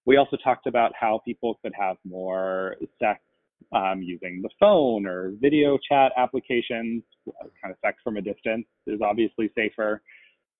We 0.05 0.17
also 0.17 0.37
talked 0.43 0.67
about 0.67 0.93
how 0.99 1.21
people 1.25 1.59
could 1.61 1.73
have 1.77 1.97
more 2.05 2.77
sex 2.99 3.19
um, 3.73 4.01
using 4.01 4.41
the 4.41 4.49
phone 4.59 5.05
or 5.05 5.33
video 5.41 5.77
chat 5.89 6.11
applications. 6.17 7.03
Kind 7.61 7.71
of 7.71 7.77
sex 7.83 7.97
from 8.03 8.17
a 8.17 8.21
distance 8.21 8.65
is 8.87 9.01
obviously 9.01 9.51
safer. 9.55 10.01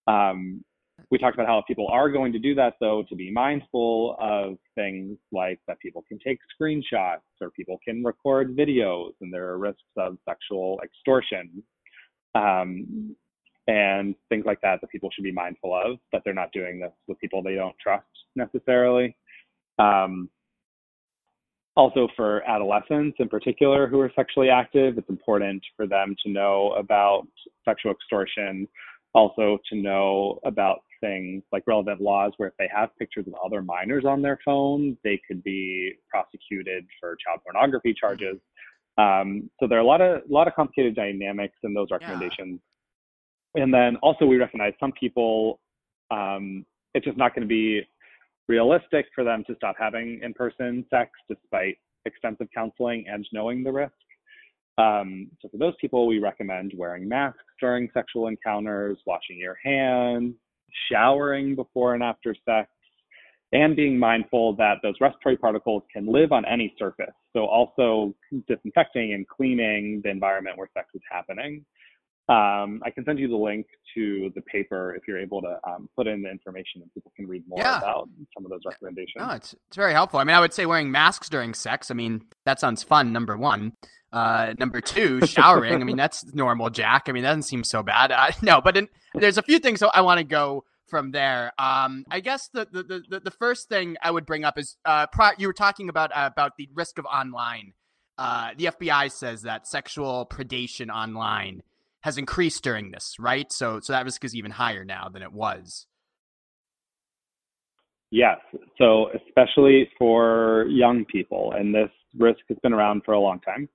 Um, 0.08 0.64
we 1.12 1.18
talked 1.18 1.36
about 1.36 1.48
how 1.48 1.64
people 1.68 1.88
are 1.92 2.10
going 2.10 2.32
to 2.34 2.40
do 2.40 2.56
that, 2.56 2.76
though, 2.80 3.04
to 3.10 3.16
be 3.16 3.32
mindful 3.32 4.16
of 4.20 4.58
things 4.76 5.18
like 5.32 5.60
that 5.68 5.80
people 5.80 6.04
can 6.08 6.18
take 6.20 6.40
screenshots 6.60 7.20
or 7.42 7.50
people 7.52 7.80
can 7.86 8.04
record 8.04 8.56
videos, 8.56 9.12
and 9.22 9.34
there 9.34 9.48
are 9.50 9.58
risks 9.58 9.84
of 9.98 10.18
sexual 10.28 10.80
extortion 10.84 11.64
um, 12.34 13.16
and 13.68 14.16
things 14.30 14.46
like 14.46 14.62
that 14.62 14.80
that 14.82 14.90
people 14.90 15.10
should 15.14 15.24
be 15.24 15.32
mindful 15.32 15.74
of, 15.74 15.98
that 16.12 16.22
they're 16.24 16.34
not 16.34 16.52
doing 16.54 16.80
this 16.80 16.92
with 17.08 17.20
people 17.20 17.42
they 17.42 17.56
don't 17.56 17.76
trust 17.82 18.06
necessarily. 18.36 19.16
Um, 19.80 20.30
also, 21.76 22.08
for 22.16 22.42
adolescents 22.50 23.18
in 23.20 23.28
particular 23.28 23.88
who 23.88 24.00
are 24.00 24.12
sexually 24.16 24.50
active, 24.50 24.98
it's 24.98 25.10
important 25.10 25.62
for 25.76 25.86
them 25.86 26.16
to 26.24 26.32
know 26.32 26.74
about 26.78 27.28
sexual 27.66 27.92
extortion 27.92 28.68
also 29.16 29.58
to 29.70 29.76
know 29.76 30.40
about 30.46 30.80
things 31.02 31.42
like 31.52 31.64
relevant 31.66 32.02
laws 32.02 32.34
where 32.38 32.50
if 32.50 32.56
they 32.60 32.70
have 32.74 32.90
pictures 33.00 33.26
of 33.28 33.34
other 33.44 33.62
minors 33.62 34.04
on 34.06 34.22
their 34.22 34.38
phone, 34.44 34.98
they 35.04 35.20
could 35.28 35.42
be 35.44 35.94
prosecuted 36.10 36.86
for 37.00 37.18
child 37.26 37.40
pornography 37.44 37.94
charges. 37.94 38.38
Um, 38.98 39.50
so 39.60 39.68
there 39.68 39.78
are 39.78 39.82
a 39.82 39.86
lot 39.86 40.02
of 40.02 40.22
a 40.30 40.34
lot 40.34 40.48
of 40.48 40.54
complicated 40.54 40.96
dynamics 40.96 41.58
in 41.64 41.74
those 41.74 41.88
recommendations. 41.92 42.60
Yeah. 43.56 43.64
And 43.64 43.74
then 43.74 43.96
also 43.98 44.26
we 44.26 44.38
recognize 44.38 44.74
some 44.80 44.92
people 44.92 45.60
um, 46.12 46.66
it's 46.94 47.06
just 47.06 47.18
not 47.18 47.34
going 47.34 47.42
to 47.42 47.48
be 47.48 47.82
realistic 48.48 49.08
for 49.14 49.24
them 49.24 49.44
to 49.48 49.56
stop 49.56 49.76
having 49.80 50.20
in-person 50.24 50.86
sex 50.90 51.12
despite 51.30 51.78
extensive 52.06 52.48
counseling 52.54 53.06
and 53.08 53.28
knowing 53.34 53.64
the 53.64 53.72
risk. 53.72 53.94
Um, 54.78 55.30
so 55.42 55.50
for 55.50 55.58
those 55.58 55.74
people, 55.80 56.08
we 56.08 56.20
recommend 56.20 56.74
wearing 56.76 57.08
masks 57.08 57.40
during 57.60 57.90
sexual 57.94 58.28
encounters, 58.28 58.98
washing 59.06 59.38
your 59.38 59.58
hands, 59.64 60.34
showering 60.92 61.56
before 61.56 61.94
and 61.94 62.04
after 62.04 62.36
sex, 62.46 62.70
and 63.54 63.76
being 63.76 63.98
mindful 63.98 64.54
that 64.58 64.76
those 64.84 64.96
respiratory 65.00 65.38
particles 65.38 65.84
can 65.94 66.12
live 66.12 66.32
on 66.32 66.44
any 66.46 66.74
surface. 66.78 67.14
So 67.32 67.46
also 67.46 68.14
disinfecting 68.48 69.14
and 69.14 69.28
cleaning 69.28 70.02
the 70.04 70.10
environment 70.10 70.58
where 70.58 70.70
sex 70.74 70.90
is 70.94 71.02
happening. 71.10 71.64
Um, 72.28 72.82
I 72.84 72.90
can 72.90 73.06
send 73.06 73.20
you 73.20 73.28
the 73.28 73.36
link 73.36 73.68
to 73.94 74.32
the 74.34 74.42
paper 74.42 74.96
if 74.96 75.08
you're 75.08 75.20
able 75.20 75.42
to 75.44 75.60
um, 75.68 75.88
put 75.96 76.08
in 76.08 76.24
the 76.24 76.32
information 76.32 76.82
and 76.82 76.92
people 76.94 77.12
can 77.16 77.28
read 77.28 77.44
more 77.48 77.60
yeah. 77.60 77.78
about 77.78 78.10
some 78.36 78.44
of 78.44 78.50
those 78.50 78.62
recommendations. 78.66 79.16
No, 79.20 79.30
it's, 79.32 79.54
it's 79.68 79.78
very 79.78 79.94
helpful. 79.94 80.20
I 80.20 80.24
mean, 80.24 80.36
I 80.36 80.40
would 80.40 80.54
say 80.54 80.66
wearing 80.66 80.90
masks 80.90 81.30
during 81.30 81.54
sex. 81.54 81.92
I 81.92 81.94
mean, 81.94 82.24
that 82.46 82.60
sounds 82.60 82.82
fun, 82.82 83.14
number 83.14 83.38
one. 83.38 83.74
Uh, 84.12 84.54
number 84.58 84.82
two, 84.82 85.24
showering. 85.28 85.82
I 85.82 85.84
mean, 85.84 85.98
that's 85.98 86.34
normal, 86.34 86.72
Jack. 86.72 87.04
I 87.08 87.12
mean, 87.12 87.22
that 87.24 87.30
doesn't 87.30 87.44
seem 87.44 87.64
so 87.64 87.84
bad. 87.84 88.12
Uh, 88.12 88.32
no, 88.42 88.60
but 88.60 88.76
in, 88.76 88.88
there's 89.14 89.38
a 89.38 89.44
few 89.44 89.60
things 89.60 89.84
I 89.84 90.02
want 90.02 90.18
to 90.18 90.24
go 90.24 90.64
from 90.88 91.12
there. 91.12 91.52
Um, 91.60 92.06
I 92.10 92.22
guess 92.22 92.50
the, 92.54 92.68
the 92.72 93.04
the 93.10 93.20
the 93.20 93.32
first 93.32 93.70
thing 93.70 93.98
I 94.02 94.12
would 94.12 94.26
bring 94.26 94.44
up 94.44 94.58
is 94.58 94.78
uh, 94.86 95.08
pro- 95.08 95.32
you 95.38 95.48
were 95.48 95.54
talking 95.54 95.90
about 95.90 96.12
uh, 96.16 96.30
about 96.32 96.54
the 96.58 96.70
risk 96.74 96.98
of 96.98 97.06
online. 97.06 97.74
Uh, 98.18 98.52
the 98.58 98.66
FBI 98.66 99.12
says 99.12 99.42
that 99.42 99.68
sexual 99.68 100.26
predation 100.26 100.90
online 100.90 101.62
has 102.06 102.20
increased 102.20 102.64
during 102.64 102.92
this, 102.92 103.16
right? 103.20 103.52
So 103.52 103.80
so 103.80 103.92
that 103.92 104.06
risk 104.06 104.24
is 104.24 104.36
even 104.36 104.52
higher 104.52 104.86
now 104.86 105.10
than 105.10 105.24
it 105.24 105.34
was. 105.34 105.88
Yes. 108.12 108.38
So 108.78 109.10
especially 109.28 109.90
for 109.98 110.68
young 110.70 111.04
people, 111.06 111.54
and 111.58 111.74
this 111.74 111.90
risk 112.16 112.42
has 112.48 112.60
been 112.62 112.74
around 112.74 113.02
for 113.04 113.14
a 113.14 113.20
long 113.20 113.40
time. 113.40 113.68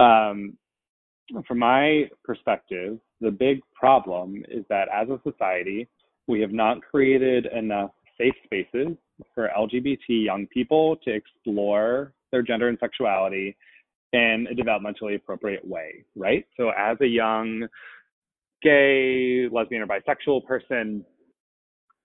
Um, 0.00 0.58
from 1.46 1.60
my 1.60 2.10
perspective, 2.24 2.98
the 3.20 3.30
big 3.30 3.60
problem 3.78 4.42
is 4.48 4.64
that 4.68 4.88
as 4.92 5.08
a 5.08 5.20
society, 5.22 5.86
we 6.26 6.40
have 6.40 6.52
not 6.52 6.82
created 6.82 7.46
enough 7.46 7.92
safe 8.18 8.34
spaces 8.44 8.96
for 9.36 9.50
LGBT 9.56 10.00
young 10.08 10.48
people 10.48 10.96
to 11.04 11.14
explore 11.14 12.12
their 12.32 12.42
gender 12.42 12.68
and 12.68 12.78
sexuality 12.80 13.56
in 14.12 14.46
a 14.50 14.54
developmentally 14.54 15.16
appropriate 15.16 15.66
way, 15.66 16.04
right? 16.16 16.46
So, 16.56 16.70
as 16.70 16.96
a 17.00 17.06
young 17.06 17.68
gay, 18.62 19.48
lesbian, 19.50 19.82
or 19.82 19.86
bisexual 19.86 20.46
person, 20.46 21.04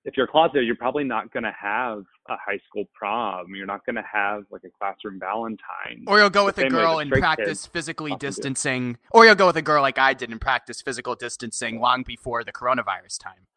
if 0.06 0.18
you're 0.18 0.28
closeted, 0.28 0.66
you're 0.66 0.76
probably 0.76 1.06
not 1.06 1.32
going 1.32 1.44
to 1.44 1.54
have 1.60 2.04
a 2.28 2.36
high 2.36 2.60
school 2.68 2.84
prom. 2.94 3.56
You're 3.56 3.66
not 3.66 3.86
going 3.86 3.96
to 3.96 4.04
have 4.12 4.44
like 4.52 4.63
a 4.66 4.70
classroom 4.78 5.20
Valentine. 5.20 6.04
Or 6.08 6.20
you'll 6.20 6.30
go 6.30 6.46
with 6.46 6.58
a 6.58 6.68
girl 6.68 7.00
and 7.00 7.10
practice 7.10 7.66
physically 7.66 8.16
distancing. 8.20 8.98
Or 9.12 9.26
you'll 9.26 9.36
go 9.36 9.48
with 9.48 9.56
a 9.56 9.62
girl 9.62 9.82
like 9.82 9.98
I 9.98 10.13
did 10.13 10.30
and 10.30 10.42
practice 10.42 10.82
physical 10.82 11.16
distancing 11.16 11.80
long 11.80 12.04
before 12.04 12.44
the 12.44 12.52
coronavirus 12.52 13.20
time. 13.20 13.48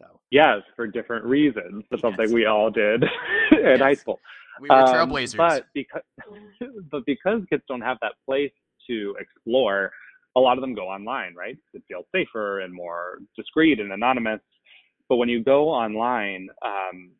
So 0.00 0.20
yes, 0.30 0.62
for 0.74 0.88
different 0.88 1.24
reasons. 1.24 1.84
That's 1.90 2.02
yes. 2.02 2.14
something 2.16 2.32
we 2.32 2.46
all 2.46 2.70
did 2.70 3.04
in 3.52 3.58
yes. 3.62 3.80
high 3.80 3.94
school. 3.94 4.18
We 4.60 4.68
were 4.68 4.76
um, 4.76 4.86
trailblazers. 4.86 5.36
But 5.36 5.66
because, 5.74 6.02
but 6.90 7.04
because 7.06 7.42
kids 7.50 7.62
don't 7.68 7.80
have 7.80 7.98
that 8.02 8.12
place 8.26 8.52
to 8.88 9.16
explore, 9.18 9.90
a 10.36 10.40
lot 10.40 10.56
of 10.56 10.62
them 10.62 10.74
go 10.74 10.88
online, 10.88 11.34
right? 11.34 11.56
It 11.74 11.82
feels 11.88 12.06
safer 12.14 12.60
and 12.60 12.72
more 12.72 13.18
discreet 13.36 13.80
and 13.80 13.92
anonymous. 13.92 14.40
But 15.08 15.16
when 15.16 15.28
you 15.28 15.42
go 15.42 15.68
online, 15.68 16.48
um, 16.64 17.10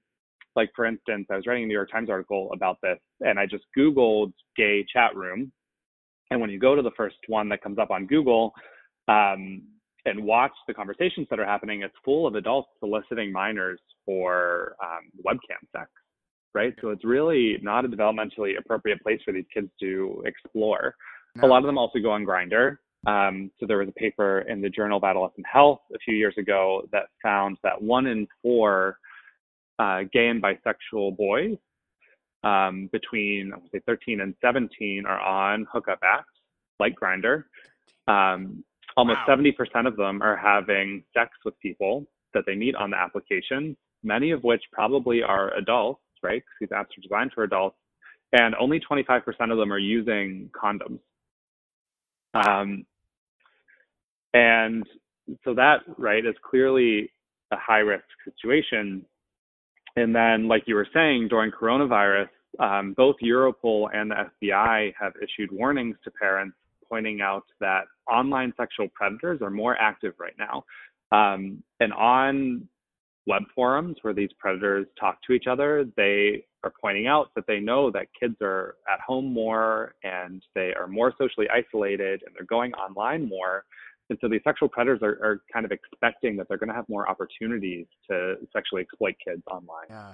like 0.57 0.71
for 0.75 0.87
instance, 0.87 1.27
I 1.31 1.37
was 1.37 1.47
writing 1.47 1.64
a 1.64 1.66
New 1.66 1.75
York 1.75 1.90
Times 1.90 2.11
article 2.11 2.51
about 2.53 2.79
this, 2.83 2.99
and 3.21 3.38
I 3.38 3.47
just 3.47 3.64
Googled 3.77 4.33
gay 4.57 4.85
chat 4.92 5.14
room. 5.14 5.53
And 6.31 6.40
when 6.40 6.51
you 6.51 6.59
go 6.59 6.75
to 6.75 6.83
the 6.83 6.92
first 6.97 7.16
one 7.29 7.49
that 7.51 7.62
comes 7.62 7.79
up 7.79 7.90
on 7.90 8.07
Google, 8.07 8.53
um, 9.09 9.62
and 10.05 10.25
watch 10.25 10.53
the 10.66 10.75
conversations 10.75 11.27
that 11.31 11.38
are 11.38 11.47
happening, 11.47 11.83
it's 11.83 11.95
full 12.05 12.27
of 12.27 12.35
adults 12.35 12.68
soliciting 12.81 13.31
minors 13.31 13.81
for 14.05 14.75
um, 14.83 15.11
webcam 15.25 15.61
sex, 15.77 15.90
right? 16.54 16.74
So 16.80 16.90
it's 16.90 17.04
really 17.04 17.58
not 17.62 17.84
a 17.84 17.88
developmentally 17.88 18.58
appropriate 18.58 19.02
place 19.02 19.20
for 19.24 19.32
these 19.32 19.44
kids 19.52 19.68
to 19.80 20.22
explore. 20.26 20.94
No. 21.36 21.46
A 21.46 21.48
lot 21.48 21.58
of 21.58 21.66
them 21.66 21.78
also 21.78 21.98
go 21.98 22.10
on 22.10 22.24
Grindr. 22.24 22.76
Um, 23.06 23.50
so 23.58 23.66
there 23.66 23.78
was 23.78 23.88
a 23.88 23.92
paper 23.92 24.40
in 24.42 24.60
the 24.60 24.68
Journal 24.68 24.98
of 24.98 25.04
Adolescent 25.04 25.46
Health 25.50 25.80
a 25.94 25.98
few 25.98 26.14
years 26.14 26.34
ago 26.38 26.82
that 26.92 27.06
found 27.22 27.56
that 27.62 27.80
one 27.80 28.06
in 28.06 28.28
four 28.42 28.98
uh, 29.78 30.02
gay 30.12 30.28
and 30.28 30.42
bisexual 30.42 31.16
boys 31.16 31.56
um, 32.44 32.88
between 32.92 33.52
say 33.72 33.80
13 33.86 34.20
and 34.20 34.34
17 34.40 35.04
are 35.06 35.20
on 35.20 35.66
hookup 35.72 36.00
apps 36.02 36.24
like 36.78 36.94
Grindr. 37.00 37.44
Um, 38.08 38.64
almost 38.96 39.20
wow. 39.26 39.36
70% 39.36 39.86
of 39.86 39.96
them 39.96 40.22
are 40.22 40.36
having 40.36 41.02
sex 41.16 41.30
with 41.44 41.58
people 41.60 42.06
that 42.34 42.44
they 42.46 42.54
meet 42.54 42.74
on 42.74 42.90
the 42.90 42.96
application, 42.96 43.76
many 44.02 44.30
of 44.30 44.42
which 44.42 44.62
probably 44.72 45.22
are 45.22 45.54
adults, 45.54 46.00
right? 46.22 46.42
Because 46.42 46.56
these 46.61 46.68
apps 46.68 46.98
are 46.98 47.02
designed 47.02 47.32
for 47.35 47.44
adults, 47.44 47.76
and 48.32 48.54
only 48.54 48.80
25% 48.80 49.22
of 49.50 49.58
them 49.58 49.72
are 49.72 49.78
using 49.78 50.50
condoms. 50.54 51.00
Um, 52.35 52.87
and 54.35 54.87
so 55.44 55.54
that, 55.54 55.80
right, 55.98 56.24
is 56.24 56.35
clearly 56.48 57.11
a 57.50 57.56
high 57.56 57.78
risk 57.78 58.04
situation. 58.24 59.04
And 59.96 60.14
then, 60.14 60.48
like 60.48 60.62
you 60.66 60.74
were 60.74 60.88
saying, 60.94 61.28
during 61.28 61.50
coronavirus, 61.50 62.28
um, 62.58 62.94
both 62.96 63.16
Europol 63.22 63.88
and 63.94 64.11
the 64.11 64.30
FBI 64.42 64.94
have 64.98 65.12
issued 65.22 65.50
warnings 65.52 65.96
to 66.04 66.11
parents 66.11 66.56
pointing 66.88 67.20
out 67.20 67.44
that 67.61 67.85
online 68.11 68.52
sexual 68.56 68.88
predators 68.94 69.40
are 69.42 69.50
more 69.50 69.76
active 69.78 70.14
right 70.18 70.35
now. 70.38 70.64
Um, 71.11 71.62
and 71.80 71.92
on 71.92 72.68
web 73.26 73.42
forums 73.54 73.96
where 74.02 74.14
these 74.14 74.30
predators 74.38 74.87
talk 74.98 75.18
to 75.26 75.32
each 75.32 75.46
other, 75.48 75.85
they 75.96 76.44
are 76.64 76.72
pointing 76.80 77.06
out 77.06 77.30
that 77.35 77.44
they 77.46 77.61
know 77.61 77.90
that 77.90 78.06
kids 78.18 78.37
are 78.42 78.76
at 78.92 79.00
home 79.00 79.32
more 79.32 79.94
and 80.02 80.42
they 80.54 80.72
are 80.78 80.87
more 80.87 81.12
socially 81.18 81.46
isolated 81.50 82.22
and 82.26 82.35
they're 82.35 82.46
going 82.46 82.72
online 82.74 83.28
more. 83.28 83.64
And 84.11 84.18
so 84.20 84.28
these 84.28 84.40
sexual 84.44 84.68
predators 84.68 85.00
are, 85.02 85.18
are 85.24 85.42
kind 85.52 85.64
of 85.64 85.72
expecting 85.72 86.37
that 86.37 86.48
they're 86.48 86.58
going 86.58 86.68
to 86.68 86.74
have 86.74 86.88
more 86.88 87.08
opportunities 87.08 87.87
to 88.11 88.35
sexually 88.52 88.82
exploit 88.82 89.14
kids 89.24 89.42
online. 89.50 89.87
Yeah. 89.88 90.12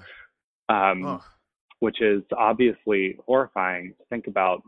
Um, 0.68 1.04
oh. 1.04 1.24
Which 1.80 2.00
is 2.02 2.22
obviously 2.36 3.18
horrifying 3.24 3.94
to 3.98 4.04
think 4.10 4.26
about. 4.26 4.62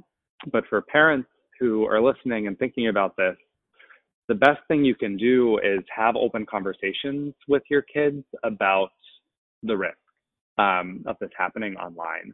But 0.51 0.65
for 0.69 0.81
parents 0.81 1.29
who 1.59 1.85
are 1.85 2.01
listening 2.01 2.47
and 2.47 2.59
thinking 2.59 2.89
about 2.89 3.17
this, 3.17 3.37
the 4.31 4.35
best 4.37 4.61
thing 4.69 4.85
you 4.85 4.95
can 4.95 5.17
do 5.17 5.59
is 5.59 5.81
have 5.93 6.15
open 6.15 6.47
conversations 6.47 7.35
with 7.49 7.65
your 7.69 7.83
kids 7.83 8.23
about 8.45 8.91
the 9.65 9.77
risk 9.77 9.99
um, 10.57 11.03
of 11.05 11.17
this 11.21 11.31
happening 11.37 11.75
online. 11.75 12.33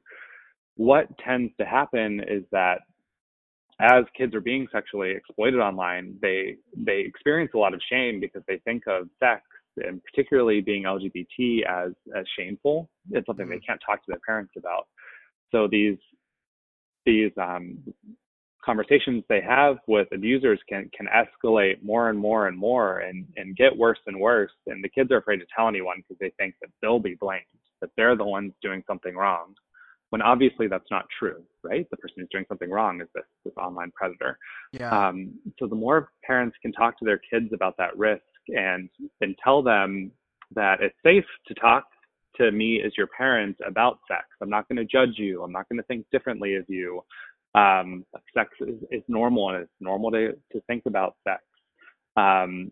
What 0.75 1.07
tends 1.27 1.55
to 1.59 1.65
happen 1.65 2.21
is 2.21 2.43
that 2.53 2.81
as 3.81 4.05
kids 4.15 4.35
are 4.35 4.43
being 4.43 4.67
sexually 4.71 5.13
exploited 5.13 5.59
online, 5.59 6.17
they 6.21 6.57
they 6.77 6.99
experience 6.99 7.53
a 7.55 7.59
lot 7.59 7.73
of 7.73 7.81
shame 7.91 8.21
because 8.21 8.43
they 8.47 8.59
think 8.67 8.83
of 8.87 9.09
sex 9.19 9.41
and 9.79 10.03
particularly 10.05 10.61
being 10.61 10.83
LGBT 10.83 11.65
as 11.67 11.93
as 12.15 12.27
shameful. 12.39 12.91
It's 13.11 13.27
something 13.27 13.49
they 13.49 13.57
mm-hmm. 13.57 13.65
can't 13.67 13.81
talk 13.87 14.05
to 14.05 14.09
their 14.09 14.21
parents 14.27 14.53
about. 14.59 14.87
So 15.51 15.67
these 15.67 15.97
these 17.07 17.33
um, 17.41 17.79
conversations 18.67 19.23
they 19.29 19.41
have 19.41 19.77
with 19.87 20.09
abusers 20.13 20.59
can 20.69 20.91
can 20.97 21.07
escalate 21.07 21.83
more 21.83 22.11
and 22.11 22.19
more 22.19 22.49
and 22.49 22.59
more 22.59 22.99
and 22.99 23.25
and 23.37 23.57
get 23.57 23.75
worse 23.75 23.99
and 24.07 24.19
worse. 24.21 24.51
And 24.67 24.83
the 24.83 24.89
kids 24.89 25.11
are 25.13 25.19
afraid 25.19 25.39
to 25.39 25.47
tell 25.57 25.69
anyone 25.69 25.99
because 25.99 26.19
they 26.21 26.33
think 26.37 26.57
that 26.61 26.71
they'll 26.83 26.99
be 26.99 27.15
blamed, 27.15 27.45
that 27.81 27.91
they're 27.97 28.17
the 28.17 28.25
ones 28.25 28.53
doing 28.61 28.83
something 28.87 29.15
wrong 29.15 29.55
when 30.11 30.23
obviously 30.23 30.69
that's 30.69 30.91
not 30.91 31.05
true, 31.19 31.43
right? 31.63 31.87
The 31.91 31.97
person 31.97 32.17
who's 32.19 32.29
doing 32.31 32.45
something 32.49 32.71
wrong 32.71 33.01
is 33.01 33.09
this, 33.15 33.25
this 33.45 33.55
online 33.57 33.91
predator. 33.95 34.39
Yeah. 34.73 35.09
Um, 35.09 35.35
so 35.59 35.67
the 35.67 35.75
more 35.75 36.11
parents 36.25 36.57
can 36.63 36.73
talk 36.73 36.99
to 36.99 37.05
their 37.05 37.21
kids 37.31 37.53
about 37.53 37.77
that 37.79 37.97
risk 37.97 38.23
and 38.49 38.89
and 39.21 39.37
tell 39.43 39.63
them 39.63 40.13
that 40.55 40.81
it's 40.81 40.95
safe 41.05 41.25
to 41.49 41.55
talk 41.55 41.85
to 42.37 42.53
me 42.53 42.83
as 42.85 42.93
your 42.97 43.09
parent 43.09 43.57
about 43.67 43.99
sex. 44.07 44.25
I'm 44.41 44.51
not 44.51 44.69
going 44.69 44.77
to 44.77 44.85
judge 44.85 45.17
you. 45.17 45.43
I'm 45.43 45.53
not 45.53 45.69
going 45.69 45.79
to 45.79 45.87
think 45.87 46.07
differently 46.13 46.55
of 46.55 46.65
you. 46.69 47.03
Um, 47.57 48.05
sex 48.35 48.51
is, 48.61 48.77
is, 48.91 49.03
normal 49.09 49.49
and 49.49 49.63
it's 49.63 49.73
normal 49.81 50.11
to, 50.11 50.33
to 50.53 50.61
think 50.67 50.83
about 50.87 51.15
sex. 51.27 51.43
Um, 52.17 52.71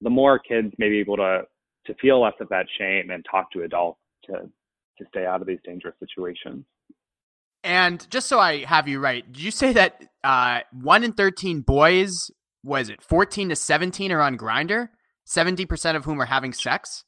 the 0.00 0.08
more 0.08 0.38
kids 0.38 0.72
may 0.78 0.88
be 0.88 0.98
able 0.98 1.16
to 1.18 1.42
to 1.86 1.94
feel 2.00 2.22
less 2.22 2.34
of 2.40 2.48
that 2.50 2.66
shame 2.78 3.10
and 3.10 3.24
talk 3.30 3.50
to 3.52 3.62
adults 3.62 4.00
to 4.24 4.32
to 4.98 5.04
stay 5.08 5.26
out 5.26 5.40
of 5.40 5.46
these 5.46 5.58
dangerous 5.64 5.94
situations. 6.00 6.64
And 7.64 8.08
just 8.10 8.28
so 8.28 8.38
I 8.38 8.64
have 8.64 8.88
you 8.88 8.98
right, 9.00 9.30
did 9.30 9.42
you 9.42 9.50
say 9.50 9.72
that 9.72 10.04
uh, 10.24 10.60
one 10.72 11.04
in 11.04 11.12
thirteen 11.12 11.60
boys 11.60 12.30
was 12.62 12.88
it 12.88 13.02
fourteen 13.02 13.48
to 13.50 13.56
seventeen 13.56 14.12
are 14.12 14.20
on 14.20 14.38
Grindr? 14.38 14.88
Seventy 15.24 15.66
percent 15.66 15.96
of 15.96 16.04
whom 16.04 16.20
are 16.22 16.26
having 16.26 16.52
sex. 16.52 17.04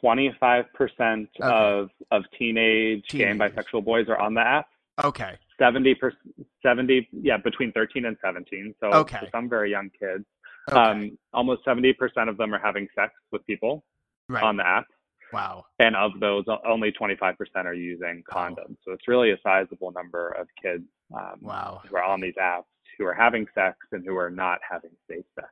Twenty-five 0.00 0.64
percent 0.74 1.28
of 1.40 1.90
of 2.10 2.24
teenage 2.38 3.04
gay 3.10 3.24
and 3.24 3.38
bisexual 3.38 3.84
boys 3.84 4.08
are 4.08 4.18
on 4.18 4.34
the 4.34 4.40
app. 4.40 4.66
Okay. 5.04 5.36
Seventy 5.58 5.94
percent, 5.94 6.22
seventy, 6.62 7.08
yeah, 7.12 7.36
between 7.36 7.72
thirteen 7.72 8.06
and 8.06 8.16
seventeen. 8.24 8.74
So 8.80 8.88
okay. 8.92 9.28
some 9.32 9.48
very 9.48 9.70
young 9.70 9.90
kids. 9.98 10.24
Okay. 10.70 10.80
Um, 10.80 11.18
almost 11.32 11.62
seventy 11.64 11.92
percent 11.92 12.28
of 12.28 12.36
them 12.36 12.54
are 12.54 12.60
having 12.60 12.88
sex 12.94 13.12
with 13.30 13.44
people 13.46 13.84
right. 14.28 14.42
on 14.42 14.56
the 14.56 14.66
app. 14.66 14.86
Wow. 15.32 15.64
And 15.78 15.96
of 15.96 16.12
those, 16.20 16.44
only 16.68 16.92
25% 16.92 17.34
are 17.64 17.72
using 17.72 18.22
condoms. 18.30 18.56
Wow. 18.58 18.76
So 18.84 18.92
it's 18.92 19.08
really 19.08 19.30
a 19.30 19.38
sizable 19.42 19.90
number 19.90 20.28
of 20.38 20.46
kids 20.62 20.84
um, 21.14 21.38
wow. 21.40 21.80
who 21.88 21.96
are 21.96 22.04
on 22.04 22.20
these 22.20 22.34
apps 22.34 22.64
who 22.98 23.06
are 23.06 23.14
having 23.14 23.46
sex 23.54 23.76
and 23.92 24.04
who 24.06 24.16
are 24.16 24.30
not 24.30 24.58
having 24.68 24.90
safe 25.08 25.24
sex. 25.34 25.48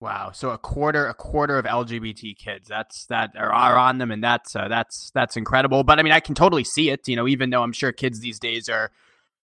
Wow. 0.00 0.30
So 0.32 0.50
a 0.50 0.58
quarter, 0.58 1.06
a 1.06 1.14
quarter 1.14 1.58
of 1.58 1.64
LGBT 1.64 2.36
kids 2.36 2.68
that's 2.68 3.06
that 3.06 3.30
are, 3.36 3.52
are 3.52 3.76
on 3.76 3.98
them, 3.98 4.10
and 4.10 4.22
that's 4.22 4.54
uh, 4.54 4.68
that's 4.68 5.10
that's 5.14 5.38
incredible. 5.38 5.84
But 5.84 5.98
I 5.98 6.02
mean, 6.02 6.12
I 6.12 6.20
can 6.20 6.34
totally 6.34 6.64
see 6.64 6.90
it. 6.90 7.08
You 7.08 7.16
know, 7.16 7.26
even 7.26 7.48
though 7.48 7.62
I'm 7.62 7.72
sure 7.72 7.92
kids 7.92 8.20
these 8.20 8.38
days 8.38 8.68
are, 8.68 8.90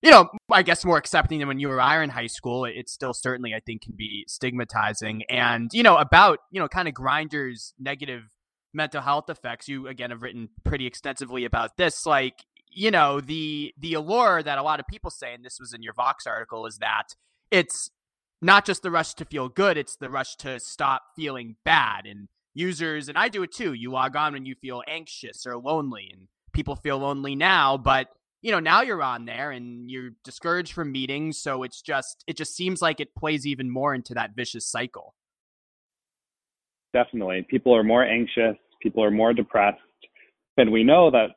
you 0.05 0.11
know, 0.11 0.29
I 0.53 0.63
guess 0.63 0.85
more 0.85 0.99
accepting 0.99 1.39
than 1.39 1.49
when 1.49 1.59
you 1.59 1.71
or 1.71 1.81
I 1.81 1.97
were 1.97 2.03
in 2.03 2.11
high 2.11 2.27
school. 2.27 2.67
It, 2.67 2.75
it 2.77 2.91
still 2.91 3.15
certainly, 3.15 3.55
I 3.55 3.61
think, 3.65 3.83
can 3.83 3.95
be 3.97 4.25
stigmatizing. 4.29 5.23
And 5.31 5.71
you 5.73 5.83
know, 5.83 5.97
about 5.97 6.41
you 6.53 6.61
know, 6.61 6.69
kind 6.69 6.87
of 6.87 6.95
Grindr's 6.95 7.73
negative 7.79 8.25
mental 8.75 9.01
health 9.01 9.31
effects. 9.31 9.67
You 9.67 9.89
again 9.89 10.11
have 10.11 10.23
written 10.23 10.51
pretty 10.63 10.87
extensively 10.87 11.47
about 11.47 11.79
this. 11.79 12.05
Like, 12.05 12.35
you 12.71 12.91
know, 12.91 13.23
the 13.23 13.73
the 13.79 13.95
allure 13.95 14.43
that 14.43 14.59
a 14.59 14.63
lot 14.63 14.79
of 14.79 14.87
people 14.87 15.11
say, 15.11 15.33
and 15.33 15.43
this 15.43 15.59
was 15.59 15.73
in 15.73 15.83
your 15.83 15.95
Vox 15.95 16.27
article, 16.27 16.67
is 16.67 16.77
that 16.79 17.15
it's 17.51 17.91
not 18.43 18.67
just 18.67 18.83
the 18.83 18.91
rush 18.91 19.15
to 19.15 19.25
feel 19.25 19.49
good, 19.49 19.79
it's 19.79 19.97
the 19.97 20.11
rush 20.11 20.37
to 20.37 20.61
stop 20.61 21.03
feeling 21.17 21.57
bad. 21.65 22.05
And 22.05 22.29
users, 22.53 23.09
and 23.09 23.17
I 23.17 23.31
do 23.31 23.43
it 23.43 23.53
too, 23.53 23.73
you 23.73 23.91
log 23.91 24.17
on 24.17 24.35
when 24.35 24.45
you 24.45 24.55
feel 24.55 24.83
anxious 24.87 25.47
or 25.47 25.57
lonely, 25.57 26.11
and 26.13 26.29
people 26.53 26.77
feel 26.77 26.99
lonely 26.99 27.35
now, 27.35 27.79
but 27.79 28.09
you 28.45 28.53
know, 28.53 28.61
now 28.61 28.83
you're 28.83 29.03
on 29.03 29.25
there 29.25 29.51
and 29.51 29.91
you're 29.91 30.11
discouraged 30.23 30.75
from 30.75 30.93
meetings. 30.93 31.39
So 31.39 31.63
it's 31.63 31.81
just, 31.81 32.23
it 32.27 32.37
just 32.37 32.55
seems 32.55 32.83
like 32.83 33.01
it 33.01 33.15
plays 33.15 33.47
even 33.47 33.71
more 33.71 33.95
into 33.95 34.13
that 34.15 34.37
vicious 34.37 34.67
cycle. 34.67 35.15
Definitely. 36.93 37.47
People 37.51 37.75
are 37.75 37.83
more 37.83 38.05
anxious 38.05 38.57
people 38.85 39.03
are 39.03 39.11
more 39.11 39.33
depressed. 39.33 39.81
And 40.59 40.71
we 40.71 40.85
know 40.85 41.11
that 41.11 41.31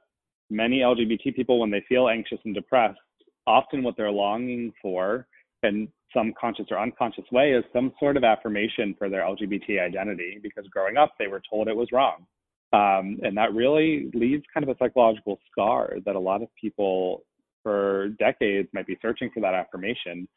many 0.51 0.79
LGBT 0.79 1.35
people, 1.35 1.59
when 1.59 1.71
they 1.71 1.83
feel 1.89 2.09
anxious 2.09 2.39
and 2.45 2.53
depressed, 2.53 2.99
often 3.47 3.81
what 3.81 3.95
they're 3.97 4.11
longing 4.11 4.73
for 4.81 5.25
in 5.63 5.87
some 6.13 6.33
conscious 6.39 6.67
or 6.69 6.79
unconscious 6.79 7.23
way 7.31 7.51
is 7.53 7.63
some 7.73 7.91
sort 7.99 8.17
of 8.17 8.23
affirmation 8.23 8.93
for 8.97 9.09
their 9.09 9.21
LGBT 9.21 9.81
identity 9.81 10.39
because 10.43 10.65
growing 10.71 10.97
up 10.97 11.13
they 11.17 11.27
were 11.27 11.41
told 11.49 11.67
it 11.67 11.75
was 11.75 11.87
wrong. 11.91 12.25
Um, 12.73 13.19
and 13.23 13.37
that 13.37 13.53
really 13.53 14.09
leaves 14.13 14.43
kind 14.53 14.67
of 14.67 14.69
a 14.69 14.77
psychological 14.77 15.39
scar 15.49 15.95
that 16.05 16.15
a 16.15 16.19
lot 16.19 16.41
of 16.41 16.49
people 16.59 17.23
for 17.63 18.09
decades 18.19 18.67
might 18.73 18.87
be 18.87 18.97
searching 19.01 19.29
for 19.33 19.39
that 19.41 19.53
affirmation. 19.53 20.27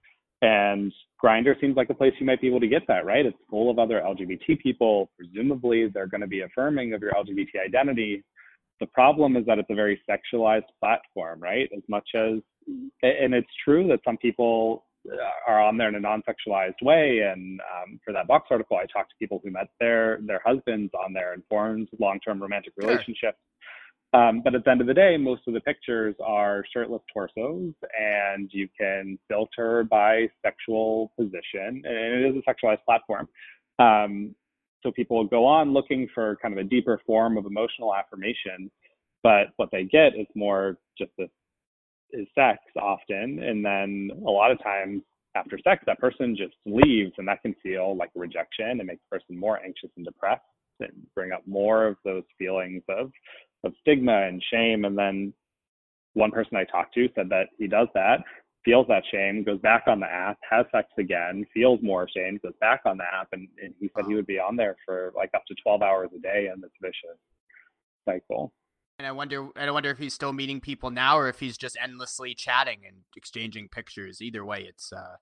And 0.42 0.92
Grindr 1.22 1.60
seems 1.60 1.76
like 1.76 1.90
a 1.90 1.94
place 1.94 2.12
you 2.18 2.26
might 2.26 2.40
be 2.40 2.48
able 2.48 2.60
to 2.60 2.68
get 2.68 2.82
that, 2.88 3.04
right? 3.04 3.26
It's 3.26 3.36
full 3.50 3.70
of 3.70 3.78
other 3.78 4.00
LGBT 4.00 4.60
people. 4.60 5.10
Presumably, 5.16 5.88
they're 5.88 6.06
going 6.06 6.22
to 6.22 6.26
be 6.26 6.42
affirming 6.42 6.94
of 6.94 7.02
your 7.02 7.12
LGBT 7.12 7.66
identity. 7.66 8.24
The 8.78 8.86
problem 8.86 9.36
is 9.36 9.44
that 9.46 9.58
it's 9.58 9.68
a 9.70 9.74
very 9.74 10.00
sexualized 10.08 10.64
platform, 10.78 11.40
right? 11.40 11.68
As 11.76 11.82
much 11.88 12.08
as, 12.14 12.38
and 13.02 13.34
it's 13.34 13.50
true 13.64 13.86
that 13.88 14.00
some 14.04 14.16
people 14.16 14.84
are 15.46 15.62
on 15.62 15.76
there 15.76 15.88
in 15.88 15.94
a 15.94 16.00
non-sexualized 16.00 16.82
way. 16.82 17.20
And 17.20 17.60
um, 17.60 18.00
for 18.04 18.12
that 18.12 18.26
Vox 18.26 18.48
article, 18.50 18.76
I 18.76 18.86
talked 18.86 19.10
to 19.10 19.16
people 19.18 19.40
who 19.42 19.50
met 19.50 19.68
their 19.78 20.20
their 20.22 20.40
husbands 20.44 20.92
on 20.94 21.12
there 21.12 21.32
and 21.32 21.42
formed 21.48 21.88
long-term 21.98 22.40
romantic 22.40 22.72
relationships. 22.76 23.38
Um, 24.12 24.42
but 24.42 24.56
at 24.56 24.64
the 24.64 24.70
end 24.70 24.80
of 24.80 24.88
the 24.88 24.94
day, 24.94 25.16
most 25.16 25.42
of 25.46 25.54
the 25.54 25.60
pictures 25.60 26.16
are 26.24 26.64
shirtless 26.72 27.02
torsos, 27.12 27.72
and 27.98 28.50
you 28.52 28.68
can 28.76 29.18
filter 29.28 29.84
by 29.84 30.28
sexual 30.44 31.12
position, 31.16 31.82
and 31.84 31.84
it 31.86 32.24
is 32.24 32.34
a 32.36 32.50
sexualized 32.50 32.84
platform. 32.84 33.28
Um, 33.78 34.34
so 34.82 34.90
people 34.90 35.24
go 35.24 35.46
on 35.46 35.72
looking 35.72 36.08
for 36.12 36.36
kind 36.42 36.52
of 36.52 36.58
a 36.58 36.68
deeper 36.68 37.00
form 37.06 37.36
of 37.36 37.46
emotional 37.46 37.94
affirmation, 37.94 38.70
but 39.22 39.48
what 39.56 39.68
they 39.70 39.84
get 39.84 40.16
is 40.16 40.26
more 40.34 40.78
just 40.98 41.12
this 41.16 41.30
is 42.12 42.26
sex 42.34 42.58
often, 42.80 43.42
and 43.42 43.64
then 43.64 44.10
a 44.26 44.30
lot 44.30 44.50
of 44.50 44.62
times 44.62 45.02
after 45.34 45.58
sex, 45.62 45.82
that 45.86 45.98
person 45.98 46.36
just 46.36 46.54
leaves, 46.66 47.12
and 47.18 47.28
that 47.28 47.42
can 47.42 47.54
feel 47.62 47.96
like 47.96 48.10
rejection 48.14 48.80
and 48.80 48.86
make 48.86 48.98
the 48.98 49.18
person 49.18 49.38
more 49.38 49.60
anxious 49.64 49.90
and 49.96 50.04
depressed, 50.04 50.42
and 50.80 50.92
bring 51.14 51.32
up 51.32 51.42
more 51.46 51.86
of 51.86 51.96
those 52.04 52.24
feelings 52.38 52.82
of 52.88 53.10
of 53.62 53.72
stigma 53.80 54.26
and 54.26 54.42
shame. 54.50 54.84
And 54.84 54.96
then 54.96 55.34
one 56.14 56.30
person 56.30 56.56
I 56.56 56.64
talked 56.64 56.94
to 56.94 57.08
said 57.14 57.28
that 57.28 57.48
he 57.58 57.68
does 57.68 57.88
that, 57.94 58.20
feels 58.64 58.86
that 58.88 59.04
shame, 59.10 59.44
goes 59.44 59.60
back 59.60 59.84
on 59.86 60.00
the 60.00 60.06
app, 60.06 60.38
has 60.48 60.66
sex 60.72 60.88
again, 60.98 61.46
feels 61.52 61.80
more 61.82 62.08
shame, 62.08 62.40
goes 62.42 62.54
back 62.60 62.82
on 62.84 62.98
the 62.98 63.04
app, 63.04 63.28
and, 63.32 63.48
and 63.62 63.74
he 63.78 63.90
said 63.94 64.06
he 64.06 64.14
would 64.14 64.26
be 64.26 64.38
on 64.38 64.56
there 64.56 64.76
for 64.84 65.12
like 65.16 65.30
up 65.34 65.44
to 65.48 65.54
12 65.62 65.82
hours 65.82 66.10
a 66.16 66.20
day 66.20 66.48
in 66.52 66.60
this 66.60 66.70
vicious 66.80 67.18
cycle. 68.04 68.52
And 69.00 69.06
I 69.06 69.12
wonder, 69.12 69.48
I 69.56 69.70
wonder 69.70 69.88
if 69.88 69.96
he's 69.96 70.12
still 70.12 70.34
meeting 70.34 70.60
people 70.60 70.90
now, 70.90 71.16
or 71.16 71.30
if 71.30 71.40
he's 71.40 71.56
just 71.56 71.74
endlessly 71.82 72.34
chatting 72.34 72.80
and 72.86 72.96
exchanging 73.16 73.70
pictures. 73.70 74.20
Either 74.20 74.44
way, 74.44 74.66
it's 74.68 74.92
uh, 74.92 75.16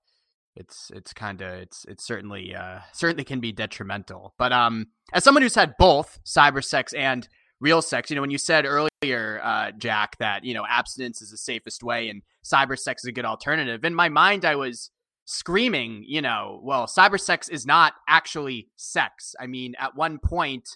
it's 0.53 0.91
it's 0.93 1.13
kind 1.13 1.39
of 1.39 1.53
it's 1.53 1.85
it's 1.87 2.05
certainly 2.05 2.53
uh 2.53 2.79
certainly 2.91 3.23
can 3.23 3.39
be 3.39 3.53
detrimental. 3.53 4.33
But 4.37 4.51
um, 4.51 4.87
as 5.13 5.23
someone 5.23 5.43
who's 5.43 5.55
had 5.55 5.75
both 5.79 6.19
cyber 6.25 6.61
sex 6.61 6.91
and 6.91 7.25
real 7.61 7.81
sex, 7.81 8.09
you 8.09 8.17
know, 8.17 8.21
when 8.21 8.31
you 8.31 8.37
said 8.37 8.65
earlier, 8.65 9.39
uh, 9.41 9.71
Jack, 9.77 10.17
that 10.17 10.43
you 10.43 10.53
know 10.53 10.65
abstinence 10.69 11.21
is 11.21 11.31
the 11.31 11.37
safest 11.37 11.81
way 11.81 12.09
and 12.09 12.21
cyber 12.43 12.77
sex 12.77 13.05
is 13.05 13.07
a 13.07 13.13
good 13.13 13.23
alternative. 13.23 13.85
In 13.85 13.95
my 13.95 14.09
mind, 14.09 14.43
I 14.43 14.57
was 14.57 14.91
screaming, 15.23 16.03
you 16.05 16.21
know, 16.21 16.59
well, 16.63 16.85
cyber 16.85 17.17
sex 17.17 17.47
is 17.47 17.65
not 17.65 17.93
actually 18.09 18.67
sex. 18.75 19.35
I 19.39 19.47
mean, 19.47 19.75
at 19.79 19.95
one 19.95 20.19
point, 20.19 20.67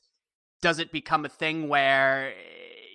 does 0.62 0.80
it 0.80 0.94
become 0.94 1.26
a 1.26 1.30
thing 1.30 1.68
where 1.68 2.32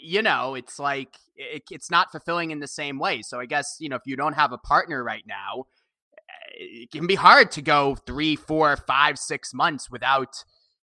you 0.01 0.23
know, 0.23 0.55
it's 0.55 0.79
like 0.79 1.17
it, 1.37 1.63
it's 1.71 1.91
not 1.91 2.11
fulfilling 2.11 2.51
in 2.51 2.61
the 2.61 2.69
same 2.69 2.99
way. 2.99 3.23
So 3.23 3.41
I 3.41 3.47
guess 3.47 3.77
you 3.79 3.89
know 3.89 3.97
if 3.97 4.03
you 4.07 4.17
don't 4.17 4.35
have 4.35 4.53
a 4.53 4.59
partner 4.59 5.03
right 5.03 5.25
now, 5.27 5.65
eh, 6.17 6.83
it 6.83 6.91
can 6.91 7.07
be 7.07 7.15
hard 7.15 7.51
to 7.53 7.63
go 7.63 7.97
three, 8.07 8.37
four, 8.37 8.77
five, 8.77 9.19
six 9.19 9.55
months 9.55 9.91
without 9.91 10.45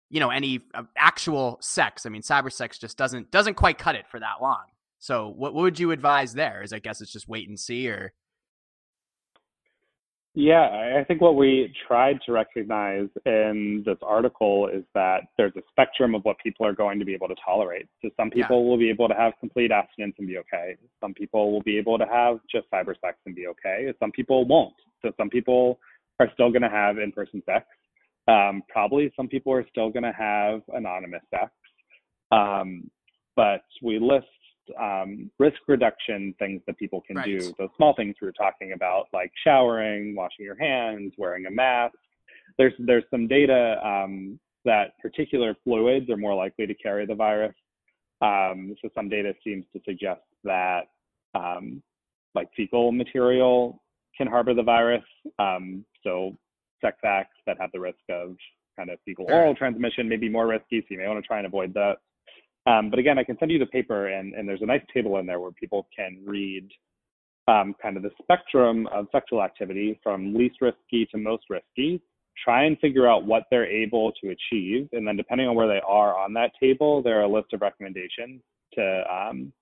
you 0.08 0.20
know 0.20 0.30
any 0.30 0.60
uh, 0.74 0.82
actual 0.96 1.58
sex. 1.60 2.06
I 2.06 2.08
mean, 2.08 2.22
cyber 2.22 2.52
sex 2.52 2.78
just 2.78 2.96
doesn't 2.98 3.30
doesn't 3.30 3.54
quite 3.54 3.78
cut 3.78 3.94
it 3.94 4.06
for 4.08 4.20
that 4.20 4.42
long. 4.42 4.64
So 4.98 5.28
what, 5.28 5.54
what 5.54 5.62
would 5.62 5.80
you 5.80 5.92
advise 5.92 6.34
there? 6.34 6.62
Is 6.62 6.72
I 6.72 6.78
guess 6.78 7.00
it's 7.00 7.12
just 7.12 7.28
wait 7.28 7.48
and 7.48 7.58
see, 7.58 7.88
or 7.88 8.12
yeah, 10.40 10.96
I 10.98 11.04
think 11.04 11.20
what 11.20 11.36
we 11.36 11.72
tried 11.86 12.18
to 12.24 12.32
recognize 12.32 13.08
in 13.26 13.82
this 13.84 13.98
article 14.02 14.68
is 14.72 14.84
that 14.94 15.24
there's 15.36 15.52
a 15.56 15.62
spectrum 15.70 16.14
of 16.14 16.22
what 16.24 16.36
people 16.42 16.64
are 16.64 16.72
going 16.72 16.98
to 16.98 17.04
be 17.04 17.12
able 17.12 17.28
to 17.28 17.34
tolerate. 17.44 17.86
So 18.00 18.08
some 18.16 18.30
people 18.30 18.62
yeah. 18.62 18.68
will 18.68 18.78
be 18.78 18.88
able 18.88 19.06
to 19.08 19.14
have 19.14 19.34
complete 19.38 19.70
abstinence 19.70 20.14
and 20.18 20.26
be 20.26 20.38
okay. 20.38 20.76
Some 21.00 21.12
people 21.12 21.52
will 21.52 21.62
be 21.62 21.76
able 21.76 21.98
to 21.98 22.06
have 22.06 22.38
just 22.50 22.70
cyber 22.72 22.94
sex 23.00 23.18
and 23.26 23.34
be 23.34 23.48
okay. 23.48 23.92
Some 24.00 24.12
people 24.12 24.46
won't. 24.46 24.74
So 25.02 25.12
some 25.18 25.28
people 25.28 25.78
are 26.18 26.30
still 26.32 26.50
going 26.50 26.62
to 26.62 26.70
have 26.70 26.98
in-person 26.98 27.42
sex. 27.44 27.66
Um, 28.26 28.62
probably 28.68 29.12
some 29.16 29.28
people 29.28 29.52
are 29.52 29.66
still 29.68 29.90
going 29.90 30.04
to 30.04 30.12
have 30.12 30.62
anonymous 30.74 31.22
sex. 31.30 31.50
Um, 32.32 32.90
but 33.36 33.64
we 33.82 33.98
list 33.98 34.26
um, 34.78 35.30
risk 35.38 35.58
reduction 35.68 36.34
things 36.38 36.60
that 36.66 36.78
people 36.78 37.00
can 37.06 37.16
right. 37.16 37.26
do. 37.26 37.52
Those 37.58 37.70
small 37.76 37.94
things 37.94 38.16
we 38.20 38.26
were 38.26 38.32
talking 38.32 38.72
about, 38.72 39.06
like 39.12 39.32
showering, 39.44 40.14
washing 40.14 40.44
your 40.44 40.58
hands, 40.58 41.12
wearing 41.16 41.46
a 41.46 41.50
mask. 41.50 41.94
There's 42.58 42.74
there's 42.78 43.04
some 43.10 43.26
data 43.26 43.76
um, 43.84 44.38
that 44.64 44.98
particular 45.00 45.56
fluids 45.64 46.10
are 46.10 46.16
more 46.16 46.34
likely 46.34 46.66
to 46.66 46.74
carry 46.74 47.06
the 47.06 47.14
virus. 47.14 47.54
Um, 48.22 48.74
so 48.82 48.90
some 48.94 49.08
data 49.08 49.32
seems 49.42 49.64
to 49.72 49.80
suggest 49.84 50.20
that 50.44 50.82
um, 51.34 51.82
like 52.34 52.48
fecal 52.56 52.92
material 52.92 53.82
can 54.16 54.26
harbor 54.26 54.54
the 54.54 54.62
virus. 54.62 55.04
Um, 55.38 55.84
so 56.04 56.36
sex 56.80 56.98
acts 57.04 57.36
that 57.46 57.56
have 57.60 57.70
the 57.72 57.80
risk 57.80 57.98
of 58.10 58.36
kind 58.76 58.90
of 58.90 58.98
fecal 59.04 59.26
oral 59.28 59.54
transmission 59.54 60.08
may 60.08 60.16
be 60.16 60.28
more 60.28 60.46
risky, 60.46 60.80
so 60.80 60.86
you 60.90 60.98
may 60.98 61.08
want 61.08 61.22
to 61.22 61.26
try 61.26 61.38
and 61.38 61.46
avoid 61.46 61.74
that. 61.74 61.96
Um, 62.66 62.90
but 62.90 62.98
again, 62.98 63.18
I 63.18 63.24
can 63.24 63.38
send 63.38 63.50
you 63.50 63.58
the 63.58 63.66
paper, 63.66 64.08
and, 64.08 64.34
and 64.34 64.48
there's 64.48 64.62
a 64.62 64.66
nice 64.66 64.82
table 64.92 65.18
in 65.18 65.26
there 65.26 65.40
where 65.40 65.52
people 65.52 65.86
can 65.96 66.22
read 66.24 66.68
um, 67.48 67.74
kind 67.80 67.96
of 67.96 68.02
the 68.02 68.10
spectrum 68.22 68.86
of 68.92 69.06
sexual 69.12 69.42
activity 69.42 69.98
from 70.02 70.34
least 70.34 70.60
risky 70.60 71.06
to 71.10 71.18
most 71.18 71.44
risky. 71.48 72.02
Try 72.44 72.64
and 72.64 72.78
figure 72.78 73.08
out 73.08 73.24
what 73.24 73.44
they're 73.50 73.66
able 73.66 74.12
to 74.22 74.30
achieve, 74.30 74.88
and 74.92 75.06
then 75.06 75.16
depending 75.16 75.48
on 75.48 75.54
where 75.54 75.68
they 75.68 75.80
are 75.86 76.18
on 76.18 76.32
that 76.34 76.52
table, 76.60 77.02
there 77.02 77.18
are 77.18 77.24
a 77.24 77.28
list 77.28 77.52
of 77.52 77.60
recommendations 77.60 78.40
to 78.74 79.02
um, 79.12 79.52